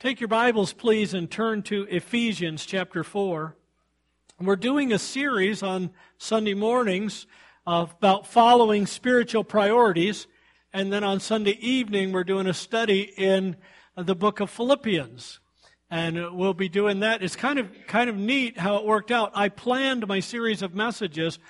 [0.00, 3.56] Take your Bibles, please, and turn to Ephesians chapter 4.
[4.38, 7.26] We're doing a series on Sunday mornings
[7.66, 10.28] about following spiritual priorities.
[10.72, 13.56] And then on Sunday evening, we're doing a study in
[13.96, 15.40] the book of Philippians.
[15.90, 17.24] And we'll be doing that.
[17.24, 19.32] It's kind of, kind of neat how it worked out.
[19.34, 21.40] I planned my series of messages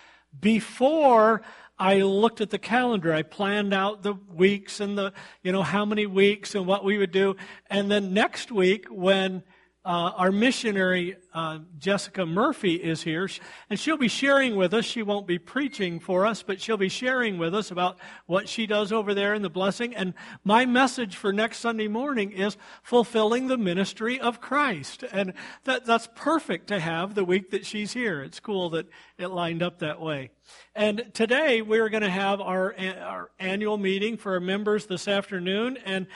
[0.41, 1.43] before
[1.79, 3.13] I looked at the calendar.
[3.13, 6.99] I planned out the weeks and the, you know, how many weeks and what we
[6.99, 7.37] would do.
[7.71, 9.43] And then next week, when
[9.89, 13.27] uh, our missionary, uh, Jessica Murphy, is here,
[13.71, 14.85] and she'll be sharing with us.
[14.85, 18.67] She won't be preaching for us, but she'll be sharing with us about what she
[18.67, 19.97] does over there in the blessing.
[19.97, 20.13] And
[20.45, 25.05] my message for next Sunday morning is fulfilling the ministry of Christ.
[25.11, 25.33] And
[25.64, 28.23] that, that's perfect to have the week that she's here.
[28.23, 30.29] It's cool that it lined up that way.
[30.75, 35.78] And today we're going to have our, our annual meeting for our members this afternoon.
[35.86, 36.09] And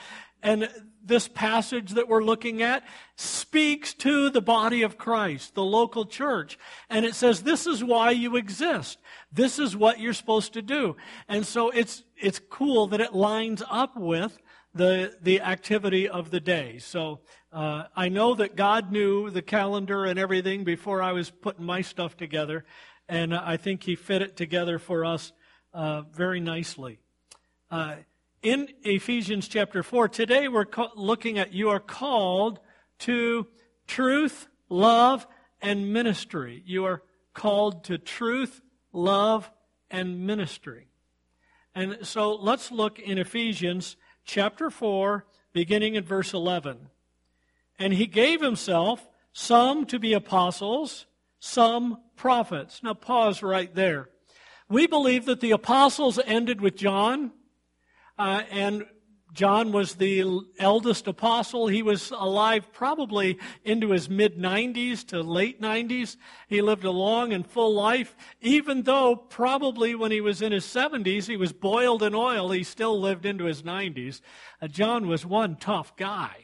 [0.43, 0.69] and
[1.03, 2.83] this passage that we're looking at
[3.15, 6.57] speaks to the body of Christ, the local church.
[6.89, 8.99] And it says, this is why you exist.
[9.31, 10.95] This is what you're supposed to do.
[11.27, 14.37] And so it's, it's cool that it lines up with
[14.73, 16.79] the, the activity of the day.
[16.79, 17.19] So,
[17.53, 21.81] uh, I know that God knew the calendar and everything before I was putting my
[21.81, 22.65] stuff together.
[23.07, 25.31] And I think He fit it together for us,
[25.71, 26.97] uh, very nicely.
[27.69, 27.97] Uh,
[28.43, 30.09] in Ephesians chapter 4.
[30.09, 32.59] Today we're looking at you are called
[32.99, 33.47] to
[33.87, 35.25] truth, love,
[35.61, 36.61] and ministry.
[36.65, 37.01] You are
[37.33, 39.49] called to truth, love,
[39.89, 40.89] and ministry.
[41.73, 46.89] And so let's look in Ephesians chapter 4, beginning at verse 11.
[47.79, 51.05] And he gave himself some to be apostles,
[51.39, 52.83] some prophets.
[52.83, 54.09] Now pause right there.
[54.67, 57.31] We believe that the apostles ended with John
[58.17, 58.85] uh, and
[59.33, 61.67] John was the eldest apostle.
[61.67, 66.17] He was alive probably into his mid 90s to late 90s.
[66.47, 68.15] He lived a long and full life.
[68.41, 72.63] Even though probably when he was in his 70s, he was boiled in oil, he
[72.63, 74.21] still lived into his 90s.
[74.61, 76.42] Uh, John was one tough guy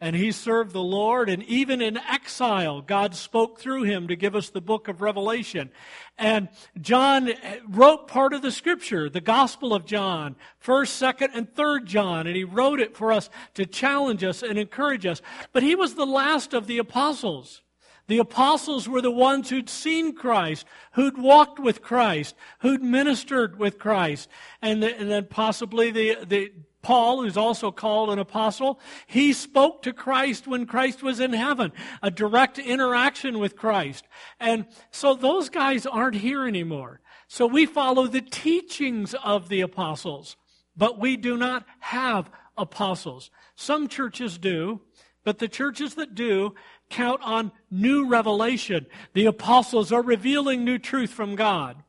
[0.00, 1.28] and he served the Lord.
[1.28, 5.70] And even in exile, God spoke through him to give us the book of Revelation.
[6.16, 6.48] And
[6.80, 7.30] John
[7.68, 12.26] wrote part of the scripture, the Gospel of John, 1st, 2nd, and 3rd John.
[12.26, 15.20] And he wrote it for us to challenge us and encourage us.
[15.52, 17.62] But he was the last of the apostles.
[18.06, 23.78] The apostles were the ones who'd seen Christ, who'd walked with Christ, who'd ministered with
[23.78, 24.28] Christ.
[24.60, 29.82] And, the, and then possibly the, the Paul, who's also called an apostle, he spoke
[29.82, 34.06] to Christ when Christ was in heaven, a direct interaction with Christ.
[34.38, 37.00] And so those guys aren't here anymore.
[37.28, 40.36] So we follow the teachings of the apostles,
[40.76, 43.30] but we do not have apostles.
[43.54, 44.80] Some churches do,
[45.22, 46.54] but the churches that do
[46.88, 48.86] count on new revelation.
[49.12, 51.82] The apostles are revealing new truth from God.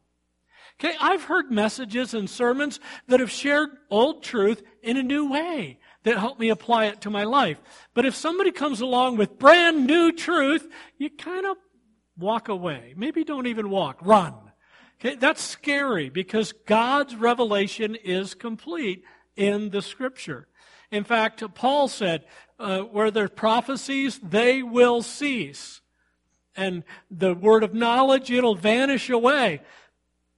[0.83, 5.77] Okay, I've heard messages and sermons that have shared old truth in a new way
[6.01, 7.61] that helped me apply it to my life.
[7.93, 11.57] But if somebody comes along with brand new truth, you kind of
[12.17, 12.95] walk away.
[12.97, 14.33] Maybe don't even walk, run.
[14.99, 19.03] Okay, that's scary because God's revelation is complete
[19.35, 20.47] in the scripture.
[20.89, 22.23] In fact, Paul said,
[22.57, 25.81] uh, where there's prophecies, they will cease.
[26.55, 29.61] And the word of knowledge, it'll vanish away.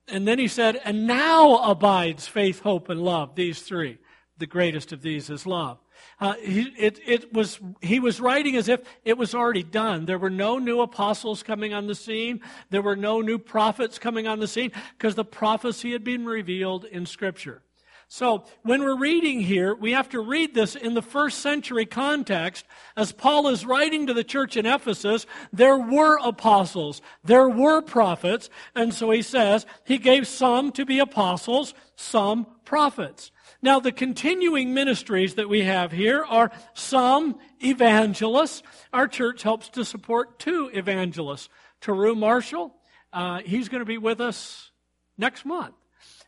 [0.07, 3.99] And then he said, and now abides faith, hope, and love, these three.
[4.37, 5.77] The greatest of these is love.
[6.19, 10.05] Uh, he, it, it was, he was writing as if it was already done.
[10.05, 12.41] There were no new apostles coming on the scene.
[12.69, 16.85] There were no new prophets coming on the scene because the prophecy had been revealed
[16.85, 17.61] in Scripture.
[18.07, 22.65] So, when we're reading here, we have to read this in the first century context.
[22.95, 28.49] As Paul is writing to the church in Ephesus, there were apostles, there were prophets,
[28.75, 33.31] and so he says, he gave some to be apostles, some prophets.
[33.63, 38.61] Now, the continuing ministries that we have here are some evangelists.
[38.91, 41.47] Our church helps to support two evangelists.
[41.81, 42.75] Taru Marshall,
[43.13, 44.71] uh, he's going to be with us
[45.17, 45.75] next month.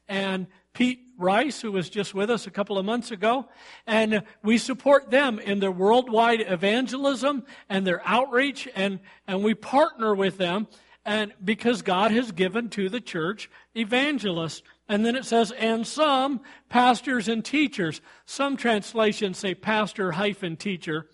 [0.07, 3.47] And Pete Rice, who was just with us a couple of months ago,
[3.87, 10.13] and we support them in their worldwide evangelism and their outreach, and, and we partner
[10.13, 10.67] with them,
[11.05, 14.63] and because God has given to the church evangelists.
[14.87, 18.01] And then it says, and some pastors and teachers.
[18.25, 21.07] Some translations say pastor hyphen teacher.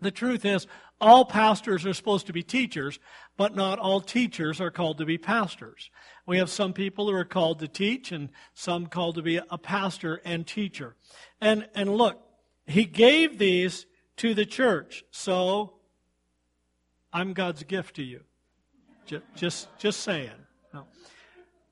[0.00, 0.66] The truth is,
[1.02, 2.98] all pastors are supposed to be teachers,
[3.36, 5.90] but not all teachers are called to be pastors.
[6.26, 9.58] We have some people who are called to teach and some called to be a
[9.58, 10.94] pastor and teacher.
[11.40, 12.22] And, and look,
[12.66, 13.84] he gave these
[14.18, 15.04] to the church.
[15.10, 15.74] So,
[17.12, 18.20] I'm God's gift to you.
[19.04, 20.30] Just, just, just saying.
[20.72, 20.86] No.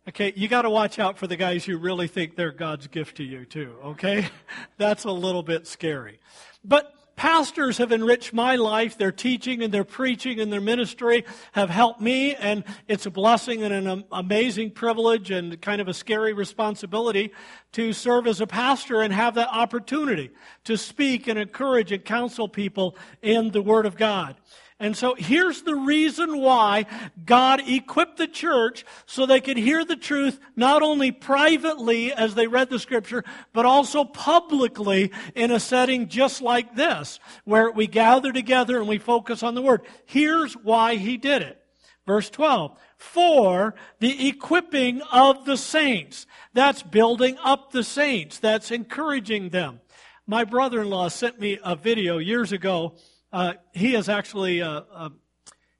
[0.08, 3.18] Okay, you got to watch out for the guys who really think they're God's gift
[3.18, 4.28] to you, too, okay?
[4.76, 6.18] That's a little bit scary.
[6.64, 8.96] But pastors have enriched my life.
[8.96, 13.62] Their teaching and their preaching and their ministry have helped me, and it's a blessing
[13.62, 17.30] and an amazing privilege and kind of a scary responsibility
[17.72, 20.30] to serve as a pastor and have that opportunity
[20.64, 24.36] to speak and encourage and counsel people in the Word of God.
[24.80, 26.86] And so here's the reason why
[27.26, 32.46] God equipped the church so they could hear the truth not only privately as they
[32.46, 33.22] read the scripture,
[33.52, 38.96] but also publicly in a setting just like this, where we gather together and we
[38.96, 39.82] focus on the word.
[40.06, 41.62] Here's why he did it.
[42.06, 42.78] Verse 12.
[42.96, 46.26] For the equipping of the saints.
[46.54, 48.38] That's building up the saints.
[48.38, 49.80] That's encouraging them.
[50.26, 52.94] My brother-in-law sent me a video years ago
[53.32, 55.10] uh, he is actually, uh, uh,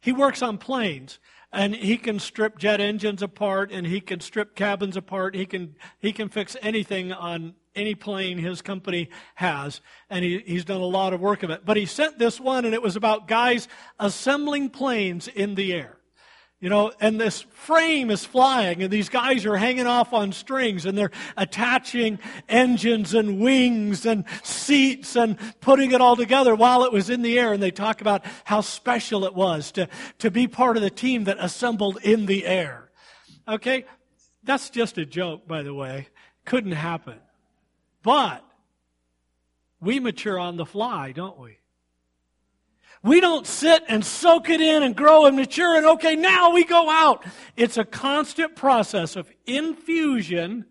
[0.00, 1.19] he works on planes
[1.52, 5.35] and he can strip jet engines apart and he can strip cabins apart.
[5.35, 9.81] He can, he can fix anything on any plane his company has.
[10.08, 11.64] And he, he's done a lot of work of it.
[11.64, 13.69] But he sent this one and it was about guys
[13.99, 16.00] assembling planes in the air.
[16.61, 20.85] You know, and this frame is flying, and these guys are hanging off on strings,
[20.85, 22.19] and they're attaching
[22.51, 27.39] engines and wings and seats and putting it all together while it was in the
[27.39, 27.55] air.
[27.55, 31.25] And they talk about how special it was to, to be part of the team
[31.25, 32.91] that assembled in the air.
[33.49, 33.87] Okay?
[34.45, 36.09] That's just a joke, by the way.
[36.45, 37.17] Couldn't happen.
[38.03, 38.45] But
[39.81, 41.57] we mature on the fly, don't we?
[43.02, 46.64] We don't sit and soak it in and grow and mature and okay, now we
[46.64, 47.25] go out.
[47.56, 50.67] It's a constant process of infusion,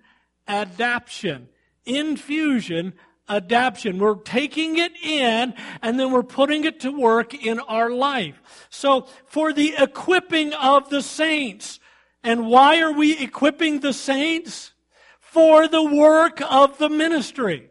[0.47, 1.49] adaption.
[1.85, 2.93] Infusion,
[3.27, 3.97] adaption.
[3.97, 8.67] We're taking it in and then we're putting it to work in our life.
[8.69, 11.79] So for the equipping of the saints,
[12.23, 14.73] and why are we equipping the saints?
[15.19, 17.69] For the work of the ministry.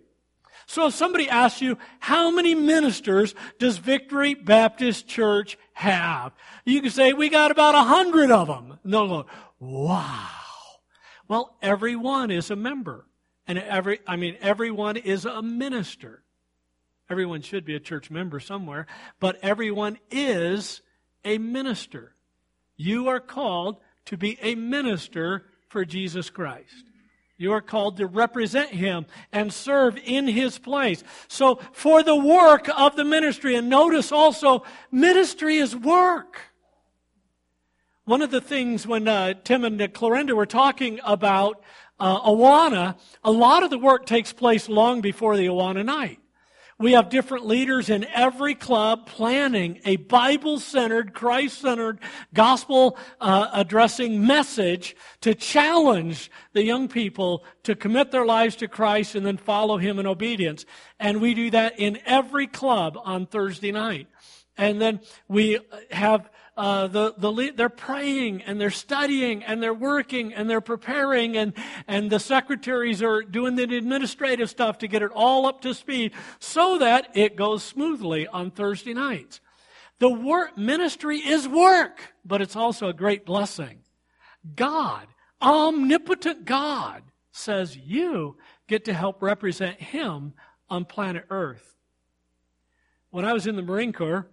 [0.69, 6.33] So if somebody asks you, how many ministers does Victory Baptist Church have?
[6.67, 8.79] You can say, we got about a hundred of them.
[8.85, 9.27] They'll go,
[9.59, 10.29] wow.
[11.27, 13.07] Well, everyone is a member.
[13.47, 16.23] And every, I mean, everyone is a minister.
[17.09, 18.87] Everyone should be a church member somewhere,
[19.21, 20.83] but everyone is
[21.25, 22.15] a minister.
[22.77, 26.85] You are called to be a minister for Jesus Christ.
[27.39, 31.05] You are called to represent Him and serve in His place.
[31.29, 36.41] So, for the work of the ministry, and notice also, ministry is work.
[38.05, 41.63] One of the things when uh, Tim and Clarenda were talking about
[42.01, 46.19] uh, Awana, a lot of the work takes place long before the Awana night.
[46.81, 51.99] We have different leaders in every club planning a Bible centered, Christ centered,
[52.33, 59.17] gospel uh, addressing message to challenge the young people to commit their lives to Christ
[59.17, 60.67] and then follow Him in obedience.
[61.01, 64.07] And we do that in every club on Thursday night.
[64.57, 65.59] And then we
[65.91, 71.37] have uh, the, the they're praying and they're studying and they're working and they're preparing
[71.37, 71.53] and,
[71.87, 76.13] and the secretaries are doing the administrative stuff to get it all up to speed
[76.41, 79.41] so that it goes smoothly on Thursday nights.
[80.01, 83.79] The work, ministry is work, but it's also a great blessing.
[84.57, 85.07] God,
[85.41, 88.37] omnipotent God, says you
[88.67, 90.35] get to help represent Him
[90.69, 91.77] on planet Earth.
[93.11, 94.27] When I was in the Marine Corps,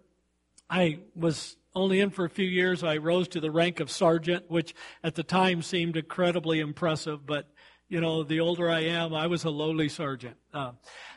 [0.67, 2.83] I was only in for a few years.
[2.83, 7.49] I rose to the rank of sergeant, which at the time seemed incredibly impressive, but
[7.87, 10.37] you know, the older I am, I was a lowly sergeant.
[10.53, 10.71] Uh,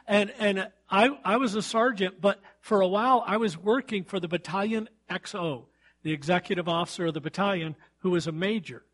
[0.06, 4.20] and and I, I was a sergeant, but for a while I was working for
[4.20, 5.66] the battalion XO,
[6.02, 8.84] the executive officer of the battalion, who was a major.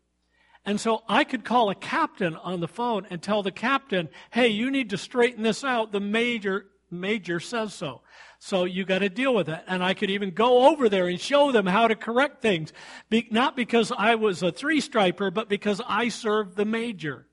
[0.65, 4.47] And so I could call a captain on the phone and tell the captain, hey,
[4.47, 5.91] you need to straighten this out.
[5.91, 8.01] The major major says so.
[8.45, 9.63] So you got to deal with it.
[9.65, 12.71] And I could even go over there and show them how to correct things.
[13.09, 17.25] Be, not because I was a three striper, but because I served the major.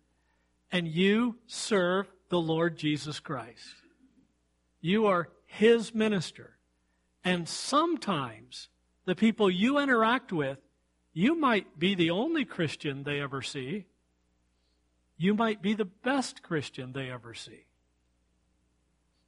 [0.71, 3.75] And you serve the Lord Jesus Christ.
[4.81, 6.57] You are his minister.
[7.23, 8.71] And sometimes
[9.05, 10.57] the people you interact with,
[11.13, 13.85] you might be the only Christian they ever see.
[15.19, 17.67] You might be the best Christian they ever see.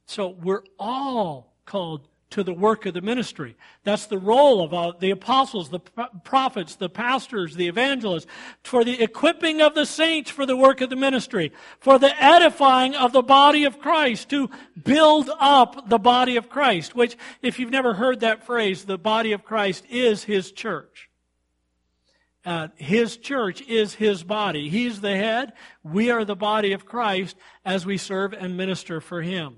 [0.07, 3.55] So we're all called to the work of the ministry.
[3.83, 8.25] That's the role of uh, the apostles, the prophets, the pastors, the evangelists,
[8.63, 12.95] for the equipping of the saints for the work of the ministry, for the edifying
[12.95, 14.49] of the body of Christ, to
[14.83, 19.31] build up the body of Christ, which, if you've never heard that phrase, the body
[19.31, 21.09] of Christ is his church.
[22.43, 24.69] Uh, his church is his body.
[24.69, 25.53] He's the head.
[25.83, 29.57] We are the body of Christ as we serve and minister for him.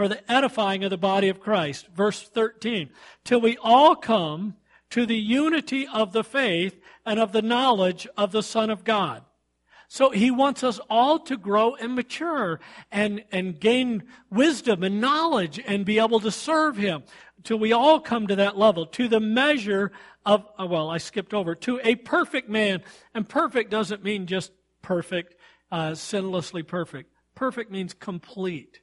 [0.00, 1.86] For the edifying of the body of Christ.
[1.94, 2.88] Verse 13.
[3.22, 4.56] Till we all come
[4.88, 9.22] to the unity of the faith and of the knowledge of the Son of God.
[9.88, 15.60] So he wants us all to grow and mature and, and gain wisdom and knowledge
[15.66, 17.02] and be able to serve him
[17.44, 19.92] till we all come to that level, to the measure
[20.24, 22.82] of, uh, well, I skipped over, to a perfect man.
[23.12, 25.36] And perfect doesn't mean just perfect,
[25.70, 27.12] uh, sinlessly perfect.
[27.34, 28.80] Perfect means complete.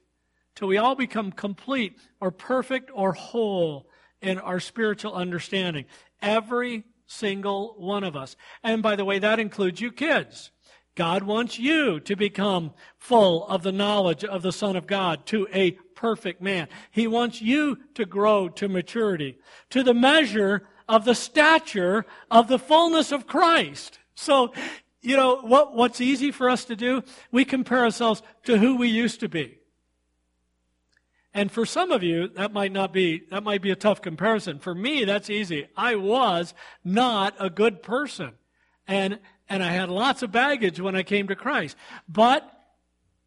[0.58, 3.88] Till we all become complete or perfect or whole
[4.20, 5.84] in our spiritual understanding.
[6.20, 8.34] Every single one of us.
[8.64, 10.50] And by the way, that includes you kids.
[10.96, 15.46] God wants you to become full of the knowledge of the Son of God to
[15.54, 16.66] a perfect man.
[16.90, 19.38] He wants you to grow to maturity,
[19.70, 24.00] to the measure of the stature of the fullness of Christ.
[24.16, 24.52] So,
[25.02, 27.04] you know, what, what's easy for us to do?
[27.30, 29.58] We compare ourselves to who we used to be.
[31.38, 34.58] And for some of you, that might not be, that might be a tough comparison.
[34.58, 35.68] For me, that's easy.
[35.76, 36.52] I was
[36.82, 38.32] not a good person.
[38.88, 41.76] And, and I had lots of baggage when I came to Christ.
[42.08, 42.42] But,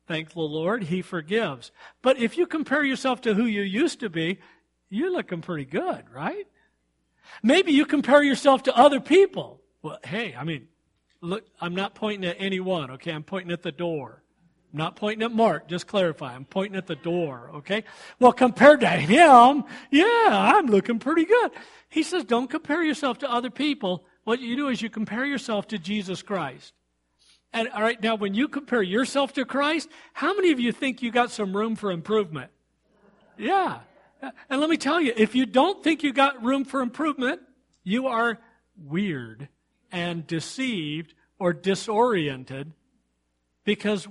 [0.10, 1.72] thank the Lord, He forgives.
[2.02, 4.40] But if you compare yourself to who you used to be,
[4.90, 6.48] you're looking pretty good, right?
[7.42, 9.62] Maybe you compare yourself to other people.
[9.84, 10.68] Well, hey, I mean,
[11.22, 13.14] look, I'm not pointing at anyone, okay?
[13.14, 14.22] I'm pointing at the door.
[14.72, 16.34] I'm not pointing at Mark, just clarify.
[16.34, 17.84] I'm pointing at the door, okay?
[18.20, 21.52] Well, compared to him, yeah, I'm looking pretty good.
[21.90, 24.06] He says, don't compare yourself to other people.
[24.24, 26.74] What you do is you compare yourself to Jesus Christ.
[27.52, 31.02] And all right, now when you compare yourself to Christ, how many of you think
[31.02, 32.50] you got some room for improvement?
[33.38, 33.80] Yeah.
[34.50, 37.42] And let me tell you, if you don't think you got room for improvement,
[37.84, 38.40] you are
[38.78, 39.50] weird
[39.92, 42.72] and deceived or disoriented
[43.66, 44.08] because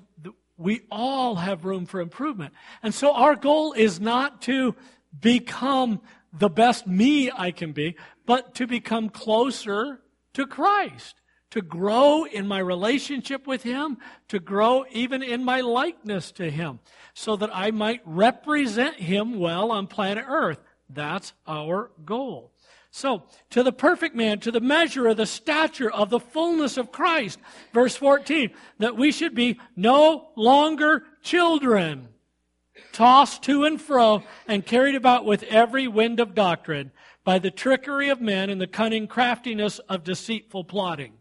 [0.61, 2.55] we all have room for improvement.
[2.83, 4.75] And so our goal is not to
[5.19, 6.01] become
[6.33, 10.01] the best me I can be, but to become closer
[10.35, 11.17] to Christ
[11.51, 13.99] to grow in my relationship with Him,
[14.29, 16.79] to grow even in my likeness to Him,
[17.13, 20.61] so that I might represent Him well on planet Earth.
[20.89, 22.50] That's our goal.
[22.91, 26.91] So, to the perfect man, to the measure of the stature of the fullness of
[26.91, 27.39] Christ,
[27.73, 32.09] verse 14, that we should be no longer children,
[32.93, 36.91] tossed to and fro and carried about with every wind of doctrine
[37.23, 41.13] by the trickery of men and the cunning craftiness of deceitful plotting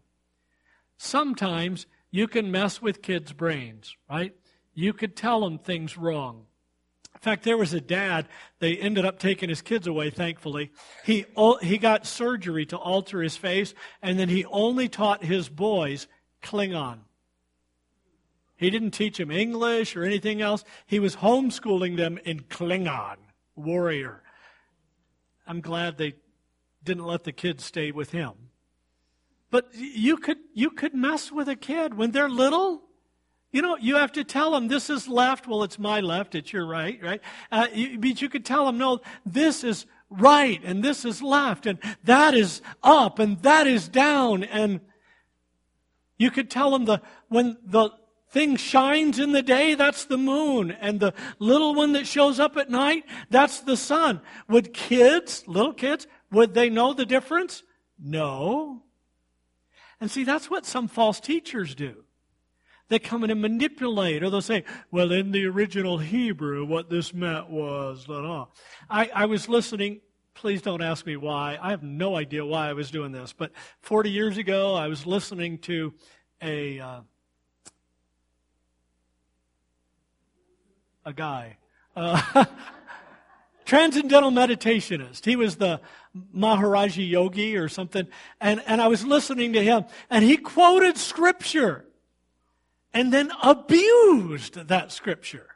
[1.00, 4.34] sometimes you can mess with kids' brains, right?
[4.74, 6.44] You could tell them things wrong.
[7.20, 8.28] In fact, there was a dad,
[8.60, 10.70] they ended up taking his kids away, thankfully.
[11.04, 11.26] He,
[11.60, 16.06] he got surgery to alter his face, and then he only taught his boys
[16.42, 17.00] Klingon.
[18.56, 20.64] He didn't teach them English or anything else.
[20.86, 23.16] He was homeschooling them in Klingon,
[23.54, 24.22] warrior.
[25.46, 26.14] I'm glad they
[26.82, 28.32] didn't let the kids stay with him.
[29.50, 32.82] But you could, you could mess with a kid when they're little.
[33.52, 35.48] You know, you have to tell them this is left.
[35.48, 36.34] Well, it's my left.
[36.34, 37.20] It's your right, right?
[37.50, 41.66] Uh, you, but you could tell them, no, this is right and this is left
[41.66, 44.44] and that is up and that is down.
[44.44, 44.80] And
[46.18, 47.90] you could tell them the, when the
[48.30, 50.70] thing shines in the day, that's the moon.
[50.70, 54.20] And the little one that shows up at night, that's the sun.
[54.48, 57.64] Would kids, little kids, would they know the difference?
[57.98, 58.82] No.
[60.00, 62.04] And see, that's what some false teachers do.
[62.90, 67.14] They come in and manipulate, or they'll say, well, in the original Hebrew, what this
[67.14, 68.04] meant was.
[68.90, 70.00] I, I was listening,
[70.34, 71.56] please don't ask me why.
[71.62, 75.06] I have no idea why I was doing this, but 40 years ago, I was
[75.06, 75.94] listening to
[76.42, 77.00] a, uh,
[81.06, 81.58] a guy.
[81.94, 82.44] Uh,
[83.66, 85.24] transcendental meditationist.
[85.24, 85.80] He was the
[86.36, 88.08] Maharaji Yogi or something.
[88.40, 91.84] And, and I was listening to him and he quoted scripture
[92.92, 95.46] and then abused that scripture.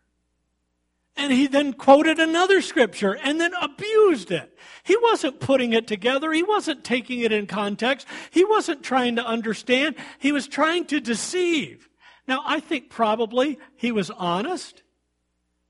[1.17, 4.59] And he then quoted another scripture and then abused it.
[4.83, 6.33] He wasn't putting it together.
[6.33, 8.07] He wasn't taking it in context.
[8.31, 9.95] He wasn't trying to understand.
[10.19, 11.89] He was trying to deceive.
[12.27, 14.83] Now, I think probably he was honest.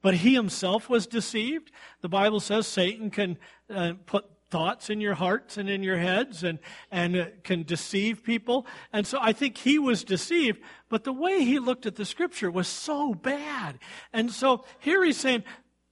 [0.00, 1.71] But he himself was deceived.
[2.02, 6.45] The Bible says Satan can uh, put thoughts in your hearts and in your heads
[6.45, 6.59] and,
[6.91, 8.67] and can deceive people.
[8.93, 12.51] And so I think he was deceived, but the way he looked at the scripture
[12.51, 13.79] was so bad.
[14.13, 15.45] And so here he's saying,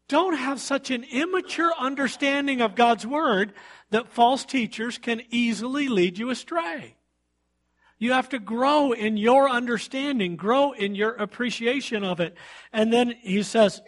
[0.09, 3.55] don't have such an immature understanding of God's word
[3.91, 6.97] that false teachers can easily lead you astray.
[7.99, 12.37] You have to grow in your understanding, grow in your appreciation of it.
[12.73, 13.81] And then he says,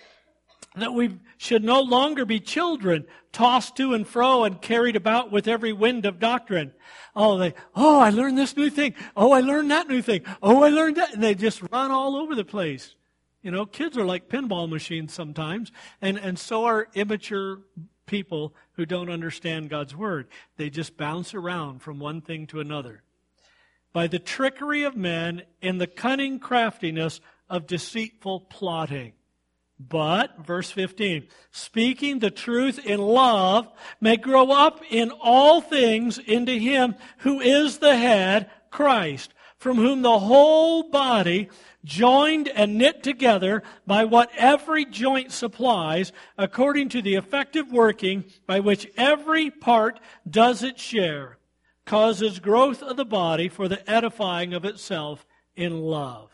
[0.82, 5.46] that we should no longer be children tossed to and fro and carried about with
[5.46, 6.72] every wind of doctrine.
[7.14, 8.94] Oh, they, oh, I learned this new thing.
[9.16, 10.22] Oh, I learned that new thing.
[10.42, 11.14] Oh, I learned that.
[11.14, 12.94] And they just run all over the place.
[13.42, 17.60] You know, kids are like pinball machines sometimes, and, and so are immature
[18.06, 20.28] people who don't understand God's word.
[20.56, 23.02] They just bounce around from one thing to another.
[23.92, 29.12] By the trickery of men and the cunning craftiness of deceitful plotting.
[29.78, 33.68] But, verse 15, speaking the truth in love
[34.00, 40.02] may grow up in all things into him who is the head, Christ, from whom
[40.02, 41.48] the whole body,
[41.84, 48.60] joined and knit together by what every joint supplies, according to the effective working by
[48.60, 51.38] which every part does its share,
[51.84, 55.26] causes growth of the body for the edifying of itself
[55.56, 56.30] in love.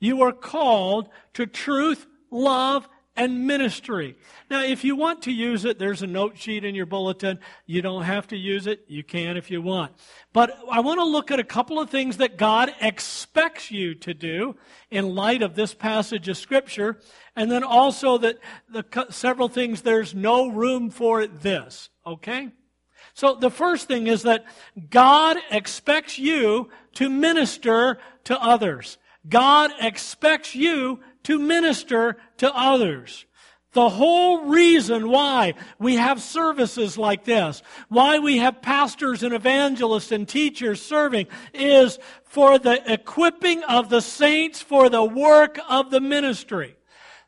[0.00, 4.16] You are called to truth love, and ministry.
[4.50, 7.40] Now, if you want to use it, there's a note sheet in your bulletin.
[7.66, 8.84] You don't have to use it.
[8.88, 9.92] You can if you want.
[10.32, 14.14] But I want to look at a couple of things that God expects you to
[14.14, 14.56] do
[14.90, 17.00] in light of this passage of Scripture,
[17.36, 18.38] and then also that
[18.70, 21.90] the several things there's no room for this.
[22.06, 22.48] Okay?
[23.14, 24.46] So the first thing is that
[24.88, 28.96] God expects you to minister to others.
[29.28, 33.26] God expects you to minister to others.
[33.72, 40.12] The whole reason why we have services like this, why we have pastors and evangelists
[40.12, 46.00] and teachers serving, is for the equipping of the saints for the work of the
[46.00, 46.76] ministry,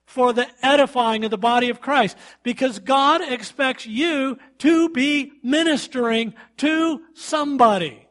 [0.05, 2.15] for the edifying of the body of Christ.
[2.43, 8.07] Because God expects you to be ministering to somebody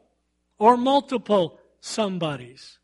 [0.58, 2.80] or multiple somebodies.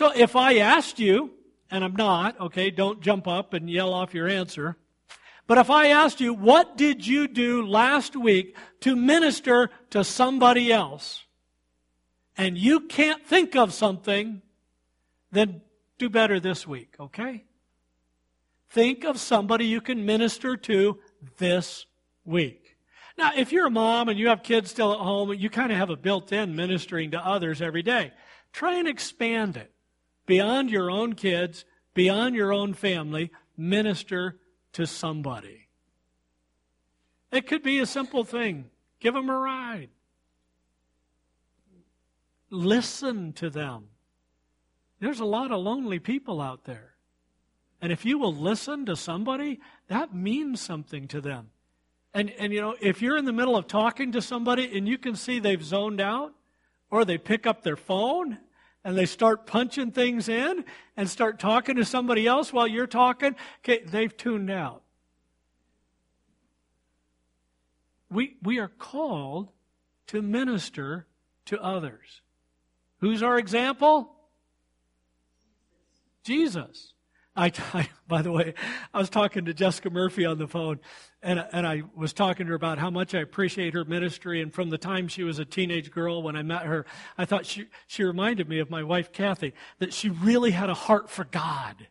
[0.00, 1.32] So if I asked you,
[1.70, 4.78] and I'm not, okay, don't jump up and yell off your answer.
[5.46, 10.72] But if I asked you, what did you do last week to minister to somebody
[10.72, 11.26] else?
[12.34, 14.40] And you can't think of something,
[15.32, 15.60] then
[15.98, 17.44] do better this week, okay?
[18.70, 20.98] Think of somebody you can minister to
[21.36, 21.84] this
[22.24, 22.78] week.
[23.18, 25.76] Now, if you're a mom and you have kids still at home, you kind of
[25.76, 28.12] have a built in ministering to others every day.
[28.54, 29.69] Try and expand it
[30.30, 34.36] beyond your own kids, beyond your own family, minister
[34.72, 35.66] to somebody.
[37.32, 38.70] It could be a simple thing.
[39.00, 39.88] Give them a ride.
[42.48, 43.86] Listen to them.
[45.00, 46.92] There's a lot of lonely people out there.
[47.82, 51.48] And if you will listen to somebody, that means something to them.
[52.14, 54.96] And, and you know, if you're in the middle of talking to somebody and you
[54.96, 56.34] can see they've zoned out
[56.88, 58.38] or they pick up their phone
[58.84, 60.64] and they start punching things in
[60.96, 64.82] and start talking to somebody else while you're talking, okay, they've tuned out.
[68.10, 69.50] We, we are called
[70.08, 71.06] to minister
[71.46, 72.22] to others.
[73.00, 74.12] Who's our example?
[76.24, 76.92] Jesus.
[77.36, 78.54] I, I, by the way,
[78.92, 80.80] I was talking to Jessica Murphy on the phone,
[81.22, 84.42] and, and I was talking to her about how much I appreciate her ministry.
[84.42, 87.46] And from the time she was a teenage girl when I met her, I thought
[87.46, 91.24] she, she reminded me of my wife, Kathy, that she really had a heart for
[91.24, 91.88] God.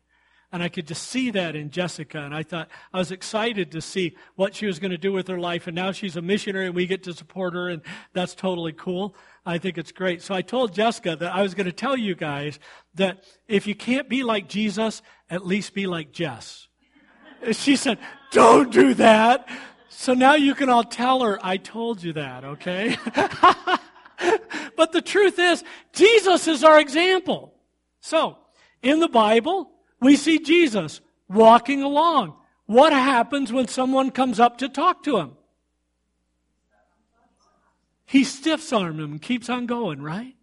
[0.52, 2.20] And I could just see that in Jessica.
[2.20, 5.28] And I thought, I was excited to see what she was going to do with
[5.28, 5.68] her life.
[5.68, 7.70] And now she's a missionary and we get to support her.
[7.70, 7.84] And
[8.14, 9.16] that's totally cool.
[9.46, 10.24] I think it's great.
[10.24, 12.60] So I told Jessica that I was going to tell you guys
[12.96, 16.68] that if you can't be like Jesus, at least be like Jess.
[17.52, 18.00] She said,
[18.32, 19.48] don't do that.
[19.90, 22.98] So now you can all tell her, I told you that, okay?
[24.76, 27.54] but the truth is, Jesus is our example.
[28.02, 28.38] So,
[28.82, 32.36] in the Bible, we see Jesus walking along.
[32.66, 35.32] What happens when someone comes up to talk to him?
[38.06, 40.36] He stiffs arm him and keeps on going, right?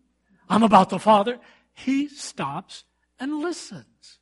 [0.49, 1.39] I'm about the Father.
[1.73, 2.85] He stops
[3.19, 4.19] and listens.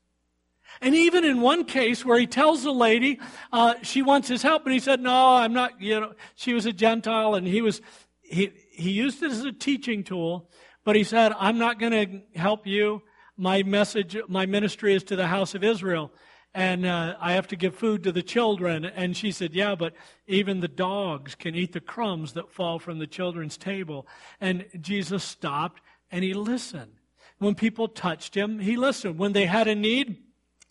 [0.81, 3.20] And even in one case where he tells the lady
[3.53, 6.66] uh, she wants his help, and he said, "No, I'm not." You know, she was
[6.66, 7.81] a Gentile, and he was
[8.23, 10.51] he he used it as a teaching tool,
[10.85, 13.03] but he said, "I'm not going to help you
[13.37, 16.12] my message, my ministry is to the house of Israel.
[16.55, 18.85] and uh, I have to give food to the children.
[18.85, 19.94] And she said, Yeah, but
[20.27, 24.07] even the dogs can eat the crumbs that fall from the children's table.
[24.40, 26.92] And Jesus stopped and he listened.
[27.38, 29.18] When people touched him, he listened.
[29.18, 30.23] When they had a need,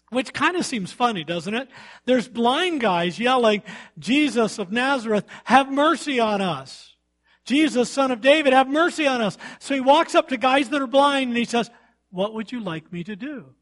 [0.09, 1.67] which kind of seems funny, doesn't it?
[2.05, 3.63] There's blind guys yelling,
[3.99, 6.95] Jesus of Nazareth, have mercy on us.
[7.45, 9.37] Jesus, son of David, have mercy on us.
[9.59, 11.69] So he walks up to guys that are blind and he says,
[12.13, 13.55] What would you like me to do?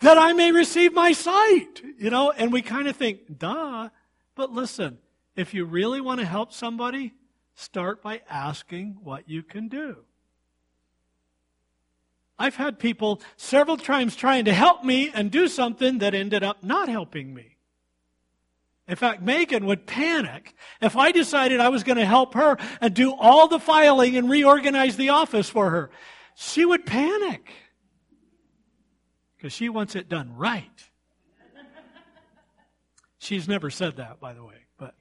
[0.00, 1.82] that I may receive my sight.
[1.98, 3.88] You know, and we kind of think, duh.
[4.34, 4.98] But listen,
[5.36, 7.14] if you really want to help somebody,
[7.54, 9.98] start by asking what you can do.
[12.36, 16.64] I've had people several times trying to help me and do something that ended up
[16.64, 17.56] not helping me.
[18.88, 22.92] In fact, Megan would panic if I decided I was going to help her and
[22.92, 25.90] do all the filing and reorganize the office for her.
[26.34, 27.50] She would panic
[29.36, 30.88] because she wants it done right.
[33.18, 34.66] She's never said that, by the way.
[34.78, 34.94] But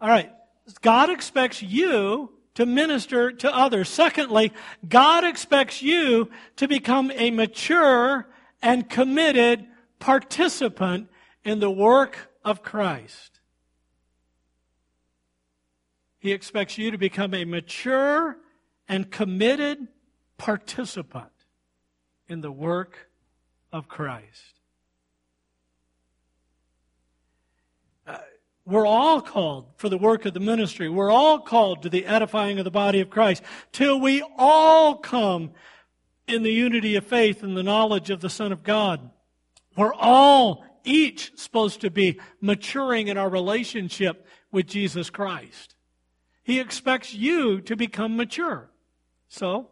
[0.00, 0.32] all right,
[0.80, 3.88] God expects you to minister to others.
[3.88, 4.52] Secondly,
[4.88, 8.28] God expects you to become a mature
[8.62, 9.66] and committed
[9.98, 11.08] participant
[11.44, 13.40] in the work of Christ.
[16.18, 18.38] He expects you to become a mature
[18.88, 19.88] and committed
[20.44, 21.32] participant
[22.28, 23.08] in the work
[23.72, 24.60] of Christ.
[28.06, 28.18] Uh,
[28.66, 30.90] we're all called for the work of the ministry.
[30.90, 35.52] We're all called to the edifying of the body of Christ till we all come
[36.28, 39.08] in the unity of faith and the knowledge of the Son of God.
[39.78, 45.74] We're all each supposed to be maturing in our relationship with Jesus Christ.
[46.42, 48.68] He expects you to become mature.
[49.28, 49.70] So,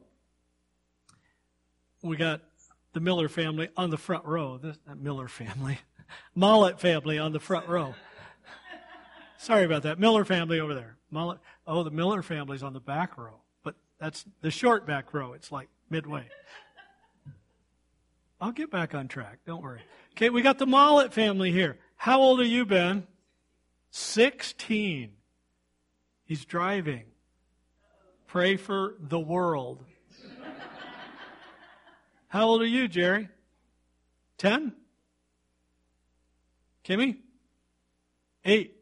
[2.02, 2.42] we got
[2.92, 4.58] the Miller family on the front row.
[4.58, 5.78] This, Miller family.
[6.36, 7.94] Mollet family on the front row.
[9.38, 9.98] Sorry about that.
[9.98, 10.96] Miller family over there.
[11.12, 11.38] Mollet.
[11.66, 13.40] Oh, the Miller family's on the back row.
[13.62, 15.32] But that's the short back row.
[15.32, 16.26] It's like midway.
[18.40, 19.38] I'll get back on track.
[19.46, 19.82] Don't worry.
[20.12, 21.78] Okay, we got the Mollet family here.
[21.96, 23.06] How old are you, Ben?
[23.90, 25.12] 16.
[26.24, 27.04] He's driving.
[28.26, 29.84] Pray for the world.
[32.32, 33.28] How old are you, Jerry?
[34.38, 34.72] 10?
[36.82, 37.18] Kimmy?
[38.46, 38.74] 8.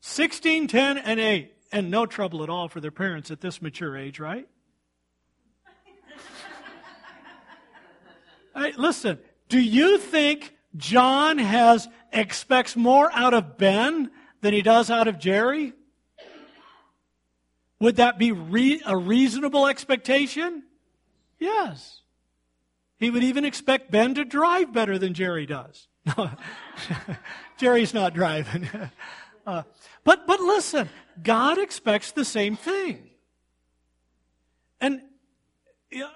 [0.00, 1.50] 16, 10, and 8.
[1.72, 4.46] And no trouble at all for their parents at this mature age, right?
[8.76, 14.10] listen, do you think John has expects more out of Ben
[14.42, 15.72] than he does out of Jerry?
[17.78, 20.64] Would that be re- a reasonable expectation?
[21.38, 21.99] Yes.
[23.00, 25.88] He would even expect Ben to drive better than Jerry does.
[27.56, 28.68] Jerry's not driving.
[29.46, 29.62] uh,
[30.04, 30.90] but, but listen,
[31.22, 33.08] God expects the same thing.
[34.82, 35.00] And
[35.90, 36.10] you know,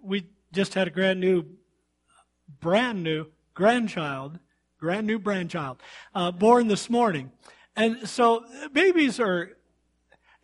[0.00, 1.44] we just had a brand new,
[2.60, 4.38] brand new grandchild,
[4.80, 5.82] brand new grandchild,
[6.14, 7.32] uh, born this morning.
[7.74, 9.56] And so babies are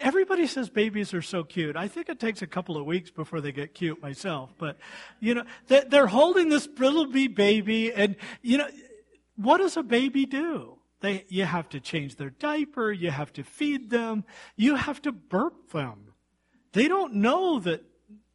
[0.00, 1.76] Everybody says babies are so cute.
[1.76, 4.50] I think it takes a couple of weeks before they get cute myself.
[4.56, 4.78] But,
[5.18, 8.68] you know, they're holding this little bee baby and, you know,
[9.37, 10.78] what does a baby do?
[11.00, 12.90] They, you have to change their diaper.
[12.90, 14.24] You have to feed them.
[14.56, 16.12] You have to burp them.
[16.72, 17.84] They don't know that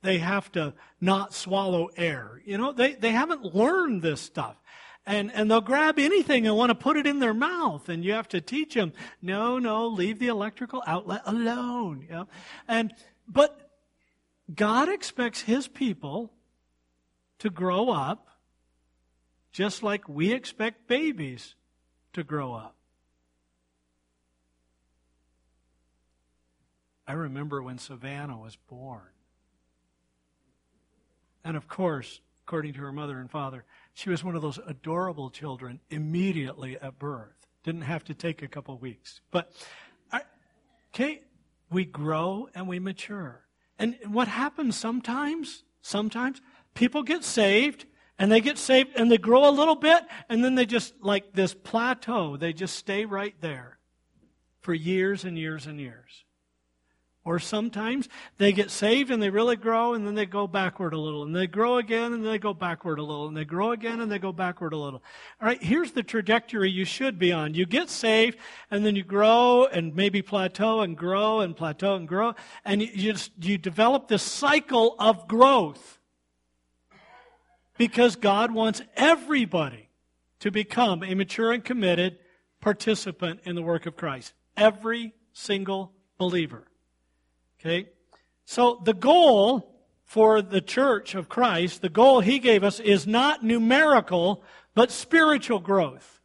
[0.02, 2.41] they have to not swallow air.
[2.45, 4.58] You know, they, they haven't learned this stuff
[5.06, 7.89] and, and they'll grab anything and want to put it in their mouth.
[7.89, 12.06] And you have to teach them, no, no, leave the electrical outlet alone.
[12.08, 12.28] You know?
[12.68, 12.94] And,
[13.28, 13.70] but
[14.54, 16.32] God expects His people
[17.39, 18.28] to grow up
[19.52, 21.56] just like we expect babies
[22.13, 22.76] to grow up.
[27.06, 29.02] I remember when Savannah was born.
[31.44, 35.30] And of course, according to her mother and father, she was one of those adorable
[35.30, 37.48] children immediately at birth.
[37.64, 39.22] Didn't have to take a couple weeks.
[39.32, 39.52] But,
[40.94, 41.22] okay,
[41.70, 43.46] we grow and we mature.
[43.78, 46.42] And what happens sometimes, sometimes,
[46.74, 47.86] people get saved
[48.18, 51.34] and they get saved and they grow a little bit and then they just, like
[51.34, 53.80] this plateau, they just stay right there
[54.60, 56.26] for years and years and years.
[57.26, 60.98] Or sometimes they get saved and they really grow and then they go backward a
[60.98, 61.24] little.
[61.24, 63.28] And they grow again and they go backward a little.
[63.28, 65.02] And they grow again and they go backward a little.
[65.42, 67.54] All right, here's the trajectory you should be on.
[67.54, 68.38] You get saved
[68.70, 72.36] and then you grow and maybe plateau and grow and plateau and grow.
[72.66, 76.00] And you, just, you develop this cycle of growth.
[77.78, 79.90] Because God wants everybody
[80.42, 82.18] to become a mature and committed
[82.60, 84.34] participant in the work of Christ.
[84.58, 86.68] Every single believer.
[87.63, 87.89] Okay?
[88.45, 89.69] So the goal
[90.04, 94.43] for the church of Christ, the goal he gave us is not numerical,
[94.76, 96.19] but spiritual growth.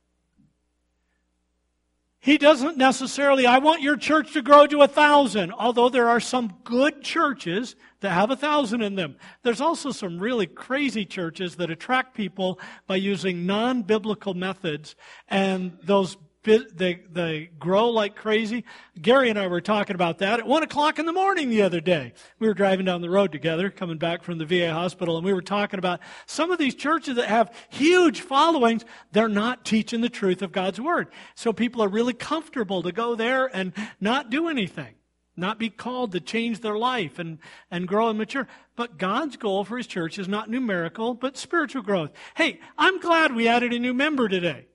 [2.21, 6.21] He doesn't necessarily, I want your church to grow to a thousand, although there are
[6.21, 9.17] some good churches that have a thousand in them.
[9.45, 14.97] There's also some really crazy churches that attract people by using non-biblical methods,
[15.29, 16.17] and those
[16.57, 18.65] they, they grow like crazy.
[19.01, 21.81] Gary and I were talking about that at one o'clock in the morning the other
[21.81, 22.13] day.
[22.39, 25.33] We were driving down the road together, coming back from the VA hospital, and we
[25.33, 28.85] were talking about some of these churches that have huge followings.
[29.13, 31.09] They're not teaching the truth of God's word.
[31.35, 34.95] So people are really comfortable to go there and not do anything
[35.39, 37.39] not be called to change their life and,
[37.71, 38.49] and grow and mature.
[38.75, 42.11] But God's goal for His church is not numerical, but spiritual growth.
[42.35, 44.67] Hey, I'm glad we added a new member today.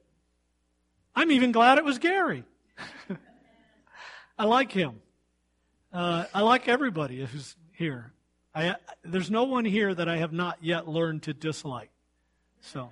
[1.16, 2.44] I'm even glad it was Gary.
[4.38, 5.00] I like him.
[5.92, 8.14] Uh, I like everybody who's here.
[8.56, 11.90] I, there's no one here that I have not yet learned to dislike.
[12.62, 12.92] So.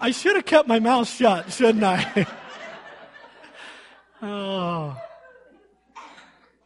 [0.00, 2.26] I should have kept my mouth shut, shouldn't I?
[4.22, 5.00] oh.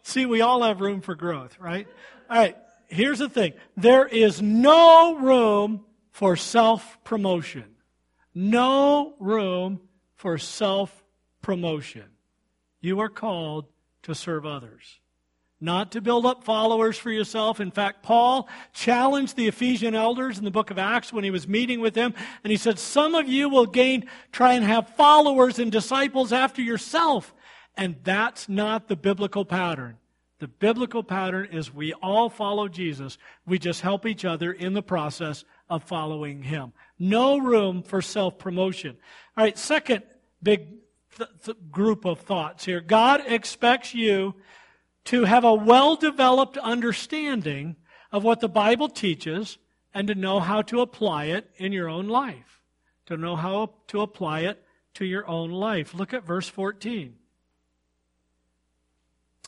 [0.02, 1.86] See, we all have room for growth, right?
[2.28, 2.56] All right,
[2.88, 5.84] here's the thing there is no room
[6.20, 7.64] for self promotion.
[8.34, 9.80] No room
[10.16, 11.02] for self
[11.40, 12.04] promotion.
[12.82, 13.64] You are called
[14.02, 15.00] to serve others,
[15.62, 17.58] not to build up followers for yourself.
[17.58, 21.48] In fact, Paul challenged the Ephesian elders in the book of Acts when he was
[21.48, 22.12] meeting with them,
[22.44, 26.60] and he said, Some of you will gain, try and have followers and disciples after
[26.60, 27.32] yourself.
[27.78, 29.96] And that's not the biblical pattern.
[30.38, 33.16] The biblical pattern is we all follow Jesus.
[33.46, 36.72] We just help each other in the process of following him.
[36.98, 38.98] No room for self promotion.
[39.36, 40.02] All right, second
[40.42, 40.66] big
[41.16, 42.80] th- th- group of thoughts here.
[42.80, 44.34] God expects you
[45.04, 47.76] to have a well developed understanding
[48.12, 49.56] of what the Bible teaches
[49.94, 52.60] and to know how to apply it in your own life.
[53.06, 54.62] To know how to apply it
[54.94, 55.94] to your own life.
[55.94, 57.14] Look at verse 14.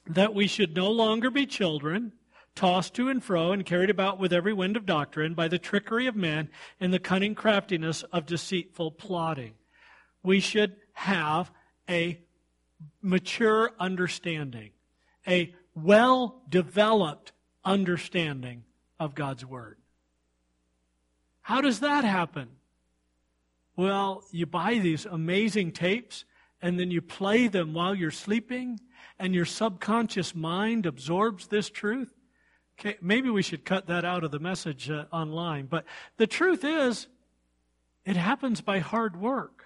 [0.07, 2.13] That we should no longer be children
[2.55, 6.07] tossed to and fro and carried about with every wind of doctrine by the trickery
[6.07, 6.49] of men
[6.81, 9.55] and the cunning craftiness of deceitful plotting.
[10.23, 11.51] We should have
[11.89, 12.21] a
[13.01, 14.71] mature understanding,
[15.27, 17.33] a well developed
[17.65, 18.65] understanding
[19.01, 19.79] of God's Word.
[21.41, 22.49] How does that happen?
[23.75, 26.25] Well, you buy these amazing tapes
[26.63, 28.79] and then you play them while you're sleeping,
[29.19, 32.15] and your subconscious mind absorbs this truth.
[32.85, 35.67] Okay, maybe we should cut that out of the message uh, online.
[35.67, 35.85] But
[36.17, 37.07] the truth is,
[38.05, 39.63] it happens by hard work.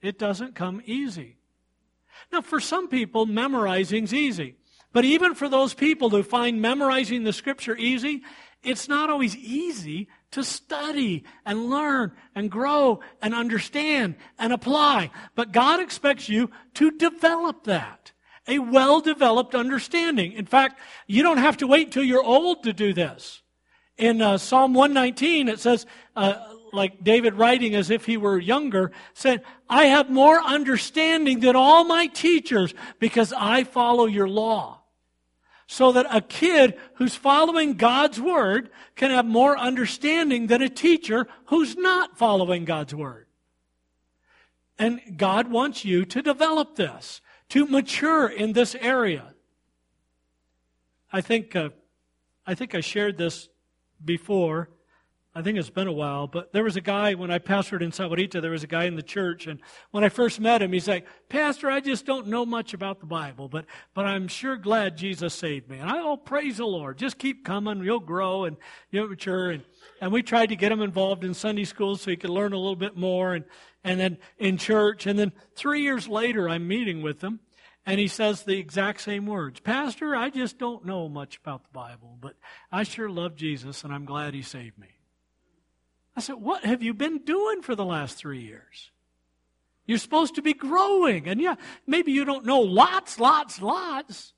[0.00, 1.36] It doesn't come easy.
[2.32, 4.56] Now, for some people, memorizing's easy.
[4.94, 8.22] But even for those people who find memorizing the scripture easy,
[8.62, 15.10] it's not always easy to study and learn and grow and understand and apply.
[15.34, 18.12] But God expects you to develop that
[18.50, 20.32] a well developed understanding.
[20.32, 23.42] In fact, you don't have to wait till you're old to do this.
[23.96, 25.86] In uh, Psalm 119, it says,
[26.16, 26.34] uh,
[26.72, 31.84] like David writing as if he were younger, said, I have more understanding than all
[31.84, 34.78] my teachers because I follow your law.
[35.66, 41.28] So that a kid who's following God's word can have more understanding than a teacher
[41.46, 43.26] who's not following God's word.
[44.78, 49.34] And God wants you to develop this to mature in this area.
[51.12, 51.70] I think, uh,
[52.46, 53.48] I think I shared this
[54.04, 54.70] before.
[55.34, 57.92] I think it's been a while, but there was a guy when I pastored in
[57.92, 59.60] Sahuarita, there was a guy in the church, and
[59.92, 63.06] when I first met him, he's like, Pastor, I just don't know much about the
[63.06, 65.78] Bible, but, but I'm sure glad Jesus saved me.
[65.78, 66.98] And I, oh, praise the Lord.
[66.98, 67.84] Just keep coming.
[67.84, 68.56] You'll grow and
[68.90, 69.50] you'll mature.
[69.50, 69.62] And,
[70.00, 72.58] and we tried to get him involved in Sunday school so he could learn a
[72.58, 73.34] little bit more.
[73.34, 73.44] And,
[73.84, 75.06] and then in church.
[75.06, 77.40] And then three years later, I'm meeting with him,
[77.86, 81.72] and he says the exact same words Pastor, I just don't know much about the
[81.72, 82.34] Bible, but
[82.70, 84.88] I sure love Jesus, and I'm glad he saved me.
[86.16, 88.90] I said, What have you been doing for the last three years?
[89.86, 91.28] You're supposed to be growing.
[91.28, 94.34] And yeah, maybe you don't know lots, lots, lots.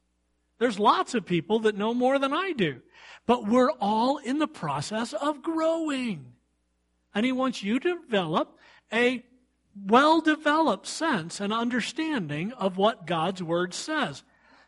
[0.59, 2.81] There's lots of people that know more than I do.
[3.27, 6.33] But we're all in the process of growing.
[7.15, 8.57] And he wants you to develop
[8.93, 9.25] a
[9.75, 14.23] well developed sense and understanding of what God's Word says.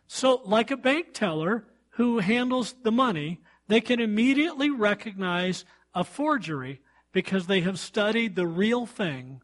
[0.06, 5.64] So, like a bank teller who handles the money, They can immediately recognize
[5.94, 6.82] a forgery
[7.14, 9.40] because they have studied the real thing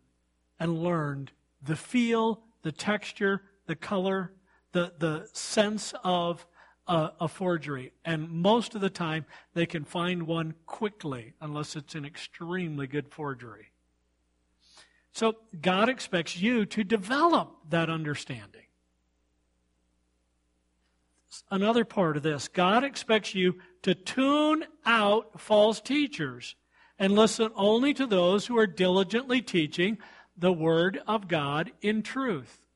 [0.58, 1.30] and learned
[1.62, 4.32] the feel, the texture, the color,
[4.72, 6.44] the, the sense of
[6.88, 7.92] a, a, forgery.
[8.04, 13.08] And most of the time, they can find one quickly, unless it's an extremely good
[13.08, 13.68] forgery.
[15.12, 18.66] So, God expects you to develop that understanding.
[21.50, 26.56] Another part of this God expects you to tune out false teachers
[27.00, 29.96] and listen only to those who are diligently teaching
[30.36, 32.66] the Word of God in truth.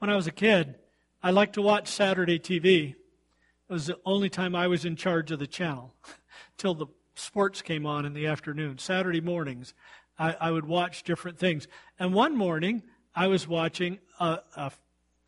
[0.00, 0.74] When I was a kid,
[1.22, 2.90] I liked to watch Saturday TV.
[2.90, 5.94] It was the only time I was in charge of the channel
[6.58, 8.78] till the sports came on in the afternoon.
[8.78, 9.72] Saturday mornings,
[10.18, 11.68] I, I would watch different things.
[11.96, 12.82] And one morning,
[13.14, 14.72] I was watching a, a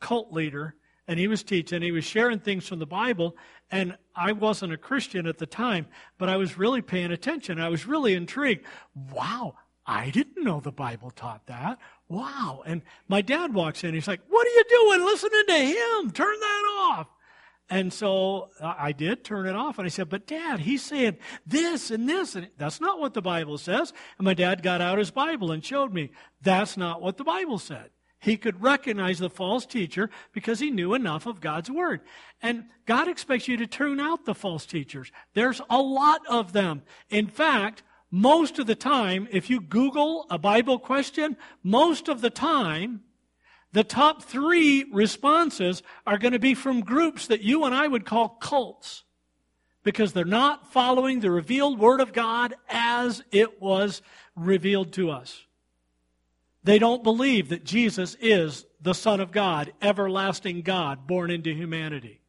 [0.01, 0.75] cult leader
[1.07, 3.37] and he was teaching, he was sharing things from the Bible,
[3.71, 5.87] and I wasn't a Christian at the time,
[6.19, 7.61] but I was really paying attention.
[7.61, 8.65] I was really intrigued.
[9.13, 9.55] Wow,
[9.87, 11.79] I didn't know the Bible taught that.
[12.09, 12.63] Wow.
[12.65, 16.11] And my dad walks in, he's like, What are you doing listening to him?
[16.11, 17.09] Turn that off.
[17.71, 19.79] And so I did turn it off.
[19.79, 22.35] And I said, But dad, he's saying this and this.
[22.35, 23.93] And that's not what the Bible says.
[24.19, 26.11] And my dad got out his Bible and showed me
[26.43, 27.91] that's not what the Bible said.
[28.25, 32.01] He could recognize the false teacher because he knew enough of God's word.
[32.41, 35.13] And God expects you to turn out the false teachers.
[35.35, 36.85] There's a lot of them.
[37.11, 42.31] In fact, most of the time, if you Google a Bible question, most of the
[42.31, 43.03] time,
[43.73, 48.07] the top three responses are going to be from groups that you and I would
[48.07, 49.05] call cults
[49.83, 54.01] because they're not following the revealed Word of God as it was
[54.35, 55.45] revealed to us.
[56.65, 62.21] They don't believe that Jesus is the Son of God, everlasting God, born into humanity,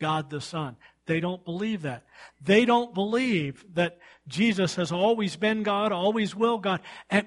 [0.00, 0.76] God the Son.
[1.06, 2.04] They don't believe that.
[2.42, 6.80] They don't believe that Jesus has always been God, always will God.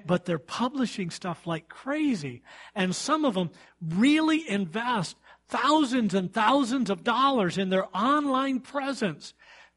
[0.04, 2.42] But they're publishing stuff like crazy.
[2.74, 5.16] And some of them really invest
[5.46, 9.32] thousands and thousands of dollars in their online presence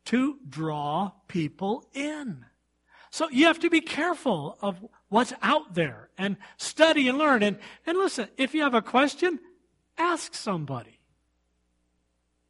[0.05, 2.45] to draw people in.
[3.11, 4.77] So you have to be careful of
[5.09, 7.43] what's out there and study and learn.
[7.43, 9.37] And, and listen, if you have a question,
[9.97, 10.99] ask somebody.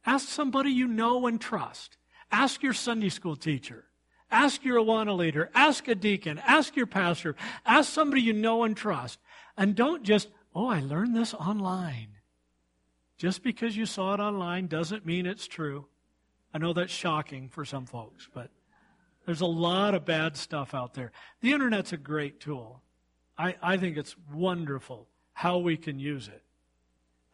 [0.06, 1.96] Ask somebody you know and trust.
[2.30, 3.84] Ask your Sunday school teacher.
[4.30, 5.50] Ask your Awana leader.
[5.52, 6.40] Ask a deacon.
[6.46, 7.34] Ask your pastor.
[7.66, 9.18] Ask somebody you know and trust.
[9.56, 12.08] And don't just, oh, I learned this online.
[13.18, 15.86] Just because you saw it online doesn't mean it's true.
[16.54, 18.50] I know that's shocking for some folks, but
[19.24, 21.12] there's a lot of bad stuff out there.
[21.40, 22.82] The internet's a great tool.
[23.38, 26.42] I, I think it's wonderful how we can use it.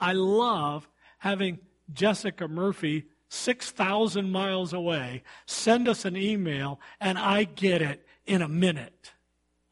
[0.01, 1.59] I love having
[1.93, 8.49] Jessica Murphy 6,000 miles away send us an email and I get it in a
[8.49, 9.13] minute.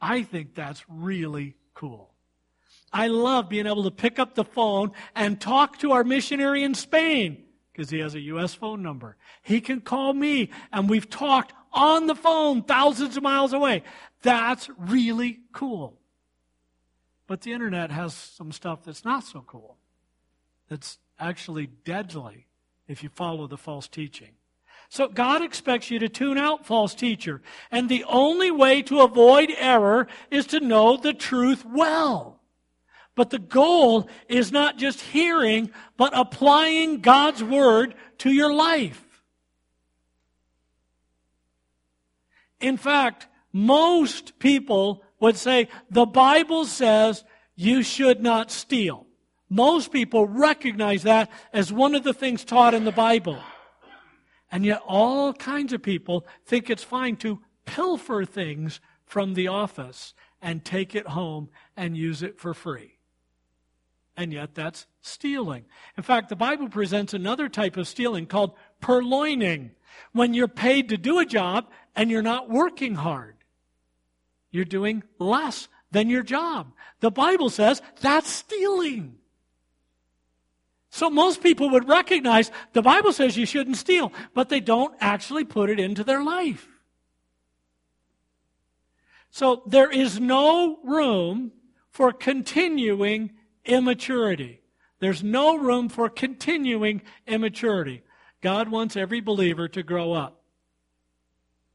[0.01, 2.13] I think that's really cool.
[2.93, 6.75] I love being able to pick up the phone and talk to our missionary in
[6.75, 8.55] Spain because he has a U.S.
[8.55, 9.17] phone number.
[9.43, 13.85] He can call me and we've talked on the phone thousands of miles away.
[14.23, 15.99] That's really cool.
[17.29, 19.77] But the internet has some stuff that's not so cool.
[20.69, 22.47] That's actually deadly
[22.89, 24.31] if you follow the false teaching.
[24.89, 27.43] So God expects you to tune out false teacher.
[27.71, 32.41] And the only way to avoid error is to know the truth well.
[33.17, 39.06] But the goal is not just hearing, but applying God's word to your life.
[42.61, 49.07] In fact, most people would say the Bible says you should not steal.
[49.49, 53.39] Most people recognize that as one of the things taught in the Bible.
[54.51, 60.15] And yet, all kinds of people think it's fine to pilfer things from the office
[60.41, 62.99] and take it home and use it for free.
[64.17, 65.65] And yet, that's stealing.
[65.97, 69.73] In fact, the Bible presents another type of stealing called purloining,
[70.13, 73.35] when you're paid to do a job and you're not working hard.
[74.51, 76.73] You're doing less than your job.
[77.01, 79.17] The Bible says that's stealing.
[80.91, 85.45] So most people would recognize the Bible says you shouldn't steal, but they don't actually
[85.45, 86.69] put it into their life.
[89.31, 91.53] So there is no room
[91.91, 93.33] for continuing
[93.65, 94.61] immaturity.
[95.01, 98.03] There's no room for continuing immaturity.
[98.41, 100.43] God wants every believer to grow up.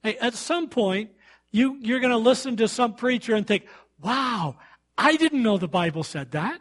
[0.04, 1.12] Hey, at some point,
[1.52, 3.66] you, you're going to listen to some preacher and think,
[4.02, 4.56] wow,
[4.98, 6.60] I didn't know the Bible said that.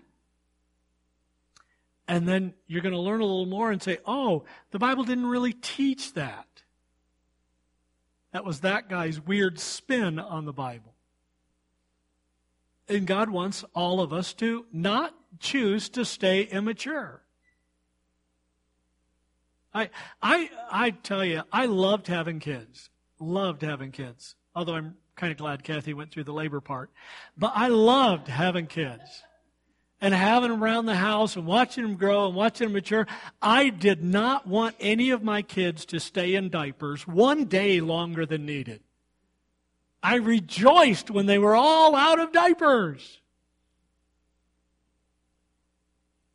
[2.06, 5.26] And then you're going to learn a little more and say, oh, the Bible didn't
[5.26, 6.46] really teach that.
[8.32, 10.94] That was that guy's weird spin on the Bible.
[12.88, 17.22] And God wants all of us to not choose to stay immature.
[19.72, 22.89] I, I, I tell you, I loved having kids.
[23.20, 24.34] Loved having kids.
[24.54, 26.90] Although I'm kind of glad Kathy went through the labor part.
[27.36, 29.22] But I loved having kids
[30.00, 33.06] and having them around the house and watching them grow and watching them mature.
[33.42, 38.24] I did not want any of my kids to stay in diapers one day longer
[38.24, 38.80] than needed.
[40.02, 43.20] I rejoiced when they were all out of diapers.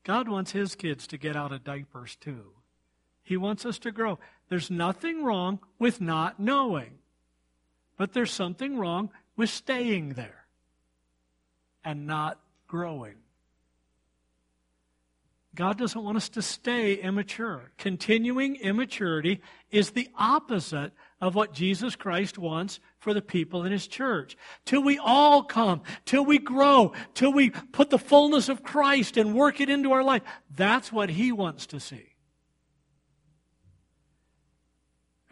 [0.03, 2.51] God wants his kids to get out of diapers too.
[3.23, 4.19] He wants us to grow.
[4.49, 6.99] There's nothing wrong with not knowing,
[7.97, 10.45] but there's something wrong with staying there
[11.83, 13.15] and not growing.
[15.55, 17.71] God doesn't want us to stay immature.
[17.77, 19.41] Continuing immaturity
[19.71, 20.91] is the opposite
[21.21, 24.35] of what Jesus Christ wants for the people in His church.
[24.65, 29.33] Till we all come, till we grow, till we put the fullness of Christ and
[29.33, 30.23] work it into our life.
[30.53, 32.14] That's what He wants to see.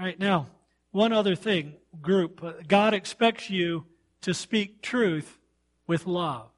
[0.03, 0.47] Right, now,
[0.91, 2.67] one other thing, group.
[2.67, 3.85] God expects you
[4.19, 5.39] to speak truth
[5.87, 6.49] with love.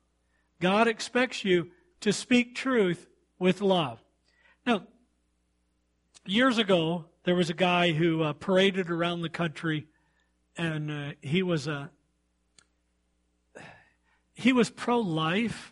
[0.59, 1.69] God expects you
[1.99, 3.05] to speak truth
[3.37, 4.03] with love.
[4.65, 4.87] Now,
[6.25, 9.85] years ago, there was a guy who uh, paraded around the country,
[10.57, 11.91] and uh, he was a
[14.33, 15.71] he was pro-life,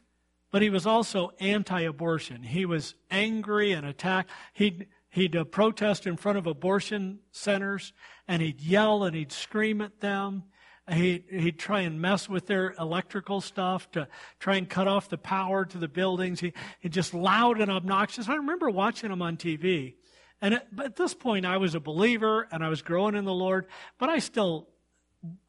[0.52, 2.44] but he was also anti-abortion.
[2.44, 4.30] He was angry and attacked.
[4.54, 7.94] He'd he'd uh, protest in front of abortion centers,
[8.28, 10.44] and he'd yell and he'd scream at them.
[10.90, 14.08] He'd, he'd try and mess with their electrical stuff to
[14.40, 16.42] try and cut off the power to the buildings.
[16.42, 18.28] He, he just loud and obnoxious.
[18.28, 19.94] I remember watching him on TV.
[20.42, 23.34] And at, at this point, I was a believer and I was growing in the
[23.34, 24.68] Lord, but I still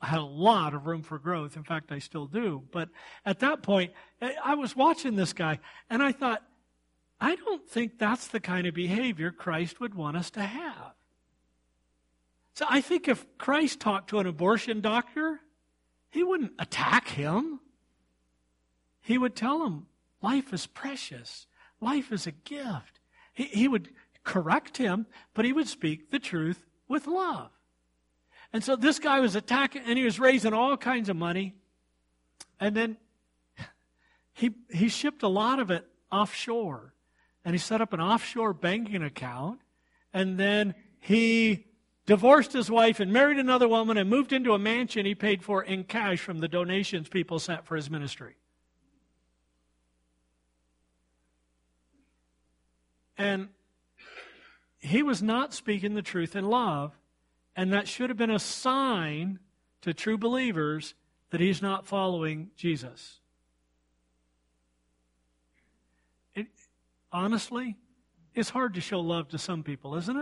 [0.00, 1.56] had a lot of room for growth.
[1.56, 2.62] In fact, I still do.
[2.70, 2.90] But
[3.26, 3.92] at that point,
[4.22, 5.58] I was watching this guy
[5.90, 6.44] and I thought,
[7.20, 10.92] I don't think that's the kind of behavior Christ would want us to have.
[12.54, 15.40] So I think if Christ talked to an abortion doctor,
[16.10, 17.60] he wouldn't attack him.
[19.00, 19.86] He would tell him,
[20.22, 21.46] life is precious.
[21.80, 23.00] Life is a gift.
[23.32, 23.90] He, he would
[24.22, 27.50] correct him, but he would speak the truth with love.
[28.52, 31.54] And so this guy was attacking, and he was raising all kinds of money.
[32.60, 32.96] And then
[34.32, 36.93] he, he shipped a lot of it offshore.
[37.44, 39.60] And he set up an offshore banking account.
[40.12, 41.66] And then he
[42.06, 45.62] divorced his wife and married another woman and moved into a mansion he paid for
[45.62, 48.34] in cash from the donations people sent for his ministry.
[53.16, 53.48] And
[54.80, 56.92] he was not speaking the truth in love,
[57.56, 59.38] and that should have been a sign
[59.82, 60.94] to true believers
[61.30, 63.20] that he's not following Jesus.
[66.34, 66.48] It,
[67.14, 67.76] honestly,
[68.34, 70.16] it's hard to show love to some people, isn't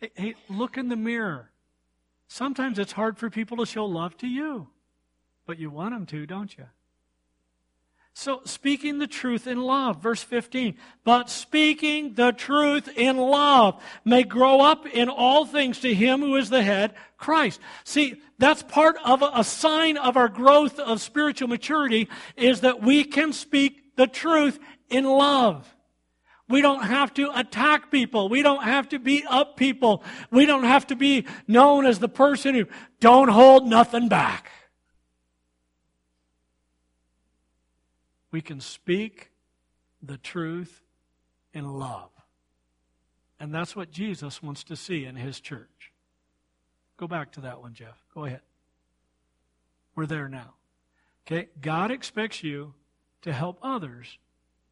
[0.00, 0.12] it?
[0.14, 1.50] Hey, look in the mirror.
[2.26, 4.68] Sometimes it's hard for people to show love to you,
[5.46, 6.66] but you want them to, don't you?
[8.12, 10.76] So, speaking the truth in love, verse 15.
[11.04, 16.34] But speaking the truth in love may grow up in all things to him who
[16.34, 17.60] is the head, Christ.
[17.84, 23.04] See, that's part of a sign of our growth of spiritual maturity is that we
[23.04, 24.58] can speak the truth
[24.88, 25.74] in love.
[26.48, 28.28] We don't have to attack people.
[28.28, 30.02] We don't have to beat up people.
[30.30, 32.66] We don't have to be known as the person who
[33.00, 34.50] don't hold nothing back.
[38.30, 39.30] We can speak
[40.02, 40.82] the truth
[41.52, 42.10] in love.
[43.40, 45.92] And that's what Jesus wants to see in his church.
[46.96, 48.04] Go back to that one, Jeff.
[48.14, 48.40] Go ahead.
[49.94, 50.54] We're there now.
[51.26, 51.48] Okay?
[51.60, 52.74] God expects you
[53.22, 54.18] to help others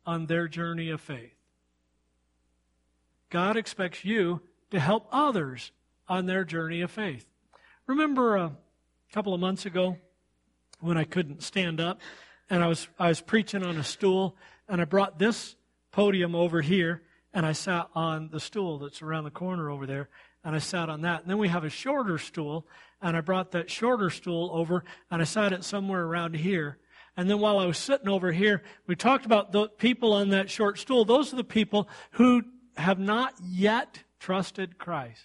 [0.06, 1.34] on their journey of faith.
[3.30, 4.40] God expects you
[4.70, 5.72] to help others
[6.08, 7.26] on their journey of faith.
[7.86, 9.96] Remember uh, a couple of months ago
[10.80, 12.00] when I couldn't stand up
[12.48, 14.36] and I was, I was preaching on a stool
[14.68, 15.56] and I brought this
[15.90, 17.02] podium over here
[17.32, 20.08] and I sat on the stool that's around the corner over there
[20.44, 21.22] and I sat on that.
[21.22, 22.66] And then we have a shorter stool
[23.02, 26.78] and I brought that shorter stool over and I sat it somewhere around here.
[27.16, 30.50] And then while I was sitting over here, we talked about the people on that
[30.50, 31.04] short stool.
[31.04, 32.42] Those are the people who
[32.76, 35.22] have not yet trusted Christ.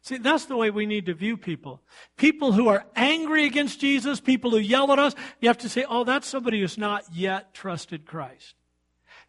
[0.00, 1.82] See, that's the way we need to view people.
[2.16, 5.84] People who are angry against Jesus, people who yell at us, you have to say,
[5.88, 8.54] oh, that's somebody who's not yet trusted Christ.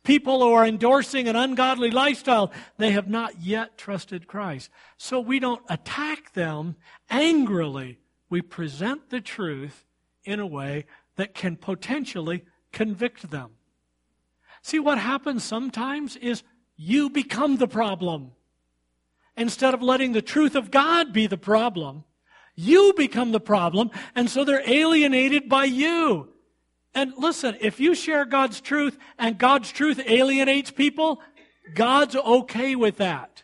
[0.06, 4.70] people who are endorsing an ungodly lifestyle, they have not yet trusted Christ.
[4.98, 6.76] So we don't attack them
[7.10, 8.00] angrily.
[8.30, 9.84] We present the truth
[10.24, 10.86] in a way
[11.16, 13.52] that can potentially convict them.
[14.62, 16.44] See, what happens sometimes is
[16.76, 18.32] you become the problem.
[19.38, 22.04] Instead of letting the truth of God be the problem,
[22.56, 26.30] you become the problem, and so they're alienated by you.
[26.94, 31.22] And listen, if you share God's truth and God's truth alienates people,
[31.74, 33.44] God's okay with that.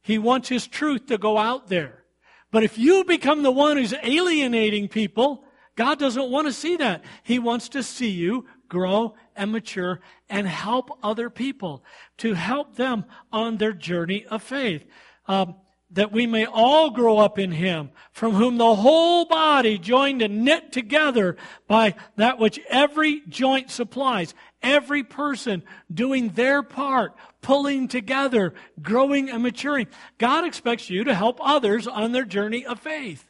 [0.00, 2.04] He wants His truth to go out there.
[2.50, 5.44] But if you become the one who's alienating people,
[5.76, 7.04] God doesn't want to see that.
[7.22, 11.84] He wants to see you grow and mature and help other people,
[12.18, 14.84] to help them on their journey of faith.
[15.28, 15.56] Um,
[15.90, 20.44] that we may all grow up in him, from whom the whole body joined and
[20.44, 21.36] knit together
[21.68, 25.62] by that which every joint supplies, every person
[25.92, 28.52] doing their part, pulling together,
[28.82, 29.86] growing and maturing.
[30.18, 33.28] God expects you to help others on their journey of faith.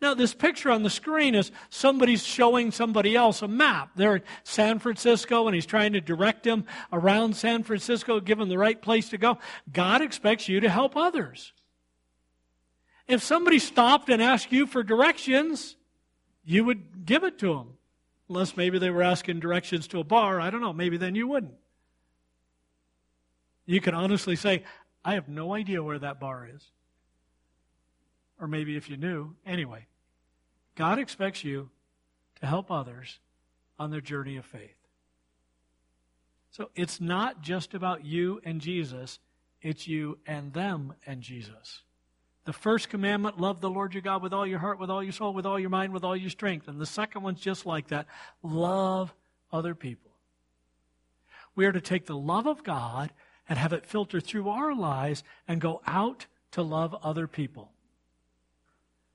[0.00, 3.90] Now, this picture on the screen is somebody's showing somebody else a map.
[3.96, 8.48] They're in San Francisco and he's trying to direct them around San Francisco, give them
[8.48, 9.38] the right place to go.
[9.72, 11.52] God expects you to help others.
[13.08, 15.74] If somebody stopped and asked you for directions,
[16.44, 17.74] you would give it to them.
[18.28, 20.40] Unless maybe they were asking directions to a bar.
[20.40, 20.72] I don't know.
[20.74, 21.54] Maybe then you wouldn't.
[23.66, 24.62] You can honestly say,
[25.04, 26.62] I have no idea where that bar is.
[28.40, 29.34] Or maybe if you knew.
[29.46, 29.86] Anyway,
[30.76, 31.70] God expects you
[32.40, 33.18] to help others
[33.78, 34.76] on their journey of faith.
[36.50, 39.18] So it's not just about you and Jesus,
[39.60, 41.82] it's you and them and Jesus.
[42.44, 45.12] The first commandment, love the Lord your God with all your heart, with all your
[45.12, 46.66] soul, with all your mind, with all your strength.
[46.66, 48.06] And the second one's just like that
[48.42, 49.12] love
[49.52, 50.10] other people.
[51.54, 53.10] We are to take the love of God
[53.48, 57.70] and have it filter through our lives and go out to love other people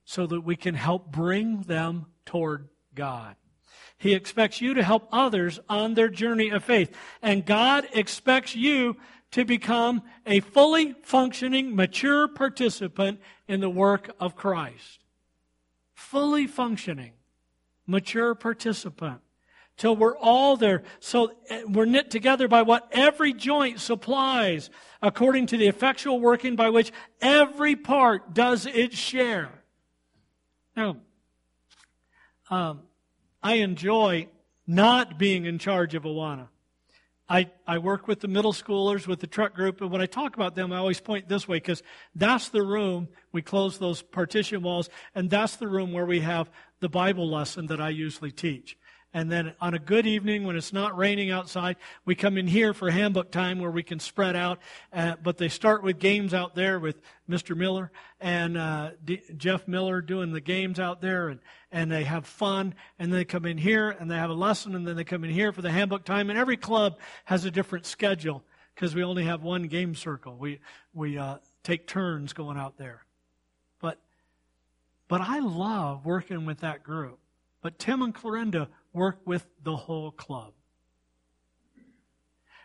[0.04, 3.36] so that we can help bring them toward God.
[3.96, 6.94] He expects you to help others on their journey of faith.
[7.22, 8.96] And God expects you
[9.30, 15.00] to become a fully functioning, mature participant in the work of Christ.
[15.94, 17.12] Fully functioning,
[17.86, 19.20] mature participant.
[19.76, 20.84] Till we're all there.
[21.00, 24.70] So eh, we're knit together by what every joint supplies,
[25.02, 29.63] according to the effectual working by which every part does its share.
[30.76, 30.96] Now,
[32.50, 32.82] um,
[33.42, 34.28] I enjoy
[34.66, 36.48] not being in charge of Awana.
[37.28, 40.34] I, I work with the middle schoolers with the Trek group, and when I talk
[40.36, 41.82] about them, I always point this way because
[42.14, 46.50] that's the room, we close those partition walls, and that's the room where we have
[46.80, 48.76] the Bible lesson that I usually teach.
[49.14, 52.74] And then on a good evening when it's not raining outside, we come in here
[52.74, 54.58] for handbook time where we can spread out.
[54.92, 57.00] Uh, but they start with games out there with
[57.30, 57.56] Mr.
[57.56, 61.38] Miller and uh, D- Jeff Miller doing the games out there, and,
[61.70, 62.74] and they have fun.
[62.98, 65.22] And then they come in here and they have a lesson, and then they come
[65.22, 66.28] in here for the handbook time.
[66.28, 68.42] And every club has a different schedule
[68.74, 70.34] because we only have one game circle.
[70.36, 70.58] We
[70.92, 73.04] we uh, take turns going out there.
[73.80, 74.00] But
[75.06, 77.20] but I love working with that group.
[77.62, 80.54] But Tim and Clorinda work with the whole club.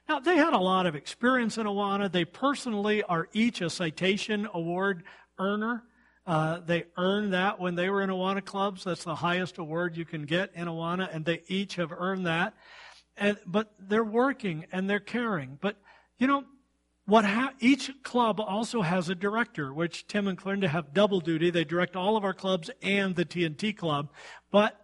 [0.08, 2.12] Now, they had a lot of experience in Awana.
[2.12, 5.04] They personally are each a citation award
[5.38, 5.84] earner.
[6.26, 8.84] Uh, they earned that when they were in Awana clubs.
[8.84, 12.54] That's the highest award you can get in Awana, and they each have earned that.
[13.18, 15.58] And, but they're working and they're caring.
[15.62, 15.76] But,
[16.18, 16.44] you know,
[17.06, 21.50] what ha- each club also has a director, which Tim and Clorinda have double duty.
[21.50, 24.10] They direct all of our clubs and the TNT club.
[24.52, 24.80] But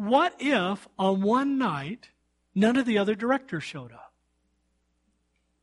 [0.00, 2.08] what if on one night
[2.54, 4.14] none of the other directors showed up?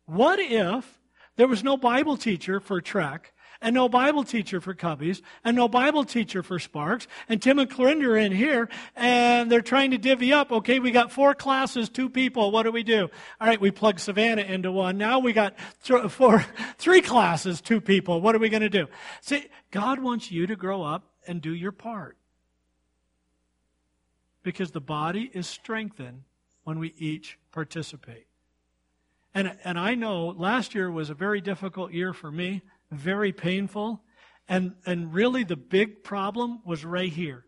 [0.06, 1.00] What if
[1.38, 5.68] there was no Bible teacher for Trek and no Bible teacher for Cubbies and no
[5.68, 9.98] Bible teacher for Sparks and Tim and Clorinda are in here and they're trying to
[9.98, 10.52] divvy up.
[10.52, 12.52] Okay, we got four classes, two people.
[12.52, 13.10] What do we do?
[13.42, 15.00] All right, we plug Savannah into one.
[15.00, 16.46] Now we got th- four,
[16.78, 18.22] three classes, two people.
[18.22, 18.86] What are we going to do?
[19.22, 22.18] See, God wants you to grow up and do your part
[24.48, 26.24] because the body is strengthened
[26.64, 28.28] when we each participate.
[29.36, 34.02] And, and I know last year was a very difficult year for me, very painful.
[34.48, 37.44] And, and really the big problem was right here.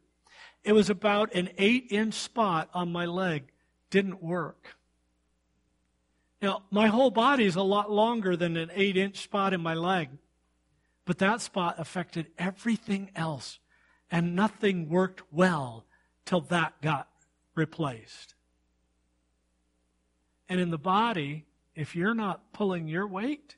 [0.66, 3.46] It was about an eight inch spot on my leg,
[3.90, 4.76] didn't work.
[6.42, 9.74] Now, my whole body is a lot longer than an eight inch spot in my
[9.74, 10.10] leg,
[11.06, 13.60] but that spot affected everything else,
[14.12, 15.86] and nothing worked well
[16.30, 17.08] till that got
[17.56, 18.36] replaced.
[20.48, 23.56] And in the body, if you're not pulling your weight,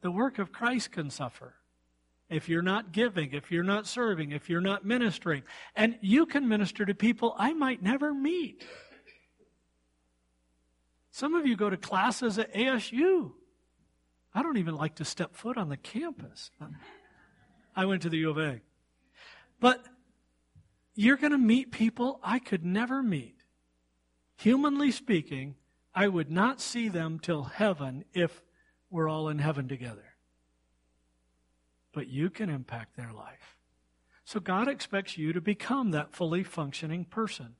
[0.00, 1.56] the work of Christ can suffer.
[2.30, 5.42] If you're not giving, if you're not serving, if you're not ministering,
[5.76, 8.64] and you can minister to people I might never meet.
[11.10, 13.32] Some of you go to classes at ASU.
[14.34, 16.50] I don't even like to step foot on the campus.
[17.76, 18.62] I went to the U of A.
[19.60, 19.84] But
[20.98, 23.36] you're going to meet people I could never meet.
[24.34, 25.54] Humanly speaking,
[25.94, 28.42] I would not see them till heaven if
[28.90, 30.16] we're all in heaven together.
[31.92, 33.58] But you can impact their life.
[34.24, 37.54] So God expects you to become that fully functioning person.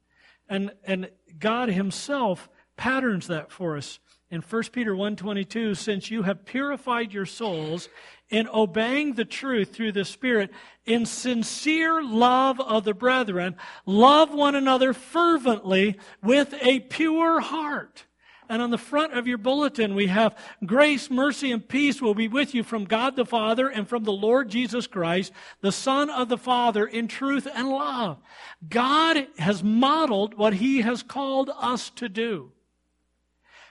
[0.49, 1.09] And, and
[1.39, 2.49] God Himself
[2.79, 3.99] patterns that for us
[4.31, 7.89] in 1 Peter 1:22 since you have purified your souls
[8.31, 10.51] in obeying the truth through the spirit
[10.87, 18.05] in sincere love of the brethren love one another fervently with a pure heart
[18.49, 22.29] and on the front of your bulletin, we have grace, mercy, and peace will be
[22.29, 26.31] with you from God the Father and from the Lord Jesus Christ, the Son of
[26.31, 28.18] the Father, in truth and love.
[28.66, 32.53] God has modeled what He has called us to do.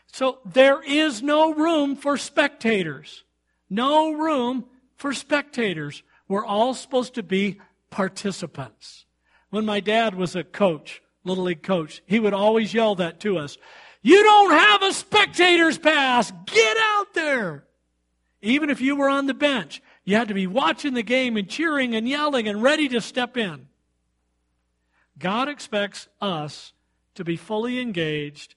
[0.08, 3.24] So there is no room for spectators.
[3.70, 6.03] No room for spectators.
[6.28, 9.05] We're all supposed to be participants.
[9.49, 13.38] When my dad was a coach, little league coach, he would always yell that to
[13.38, 13.58] us.
[14.01, 16.32] You don't have a spectator's pass.
[16.45, 17.66] Get out there.
[18.41, 21.49] Even if you were on the bench, you had to be watching the game and
[21.49, 23.68] cheering and yelling and ready to step in.
[25.18, 26.74] God expects us
[27.16, 28.55] to be fully engaged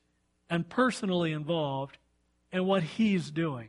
[0.51, 1.97] and personally involved
[2.53, 3.69] in what He's doing.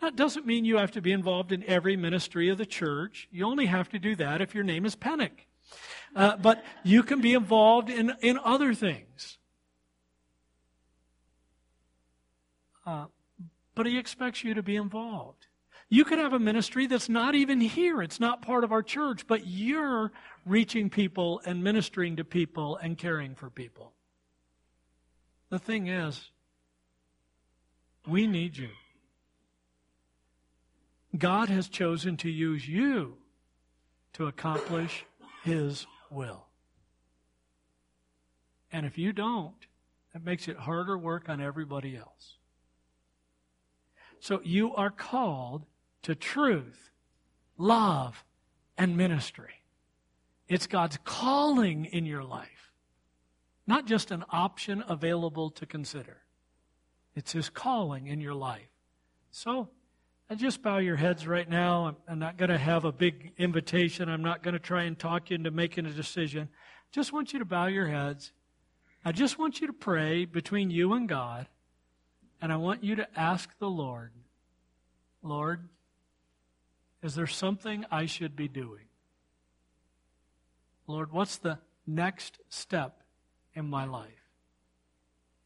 [0.00, 3.26] That doesn't mean you have to be involved in every ministry of the church.
[3.32, 5.46] You only have to do that if your name is Pennick.
[6.14, 9.38] Uh, but you can be involved in, in other things.
[12.86, 13.06] Uh,
[13.74, 15.46] but He expects you to be involved.
[15.90, 18.02] You could have a ministry that's not even here.
[18.02, 20.12] It's not part of our church, but you're
[20.44, 23.94] reaching people and ministering to people and caring for people.
[25.50, 26.30] The thing is,
[28.06, 28.70] we need you.
[31.16, 33.16] God has chosen to use you
[34.14, 35.04] to accomplish
[35.42, 36.46] His will.
[38.70, 39.54] And if you don't,
[40.14, 42.36] it makes it harder work on everybody else.
[44.20, 45.64] So you are called
[46.02, 46.90] to truth,
[47.56, 48.24] love,
[48.76, 49.62] and ministry.
[50.48, 52.57] It's God's calling in your life
[53.68, 56.16] not just an option available to consider.
[57.14, 58.70] It's His calling in your life.
[59.30, 59.68] So,
[60.30, 61.96] I just bow your heads right now.
[62.08, 64.08] I'm not going to have a big invitation.
[64.08, 66.48] I'm not going to try and talk you into making a decision.
[66.92, 68.32] Just want you to bow your heads.
[69.04, 71.46] I just want you to pray between you and God.
[72.40, 74.12] And I want you to ask the Lord,
[75.22, 75.68] Lord,
[77.02, 78.84] is there something I should be doing?
[80.86, 83.02] Lord, what's the next step
[83.58, 84.06] in my life.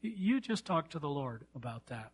[0.01, 2.11] You just talk to the Lord about that.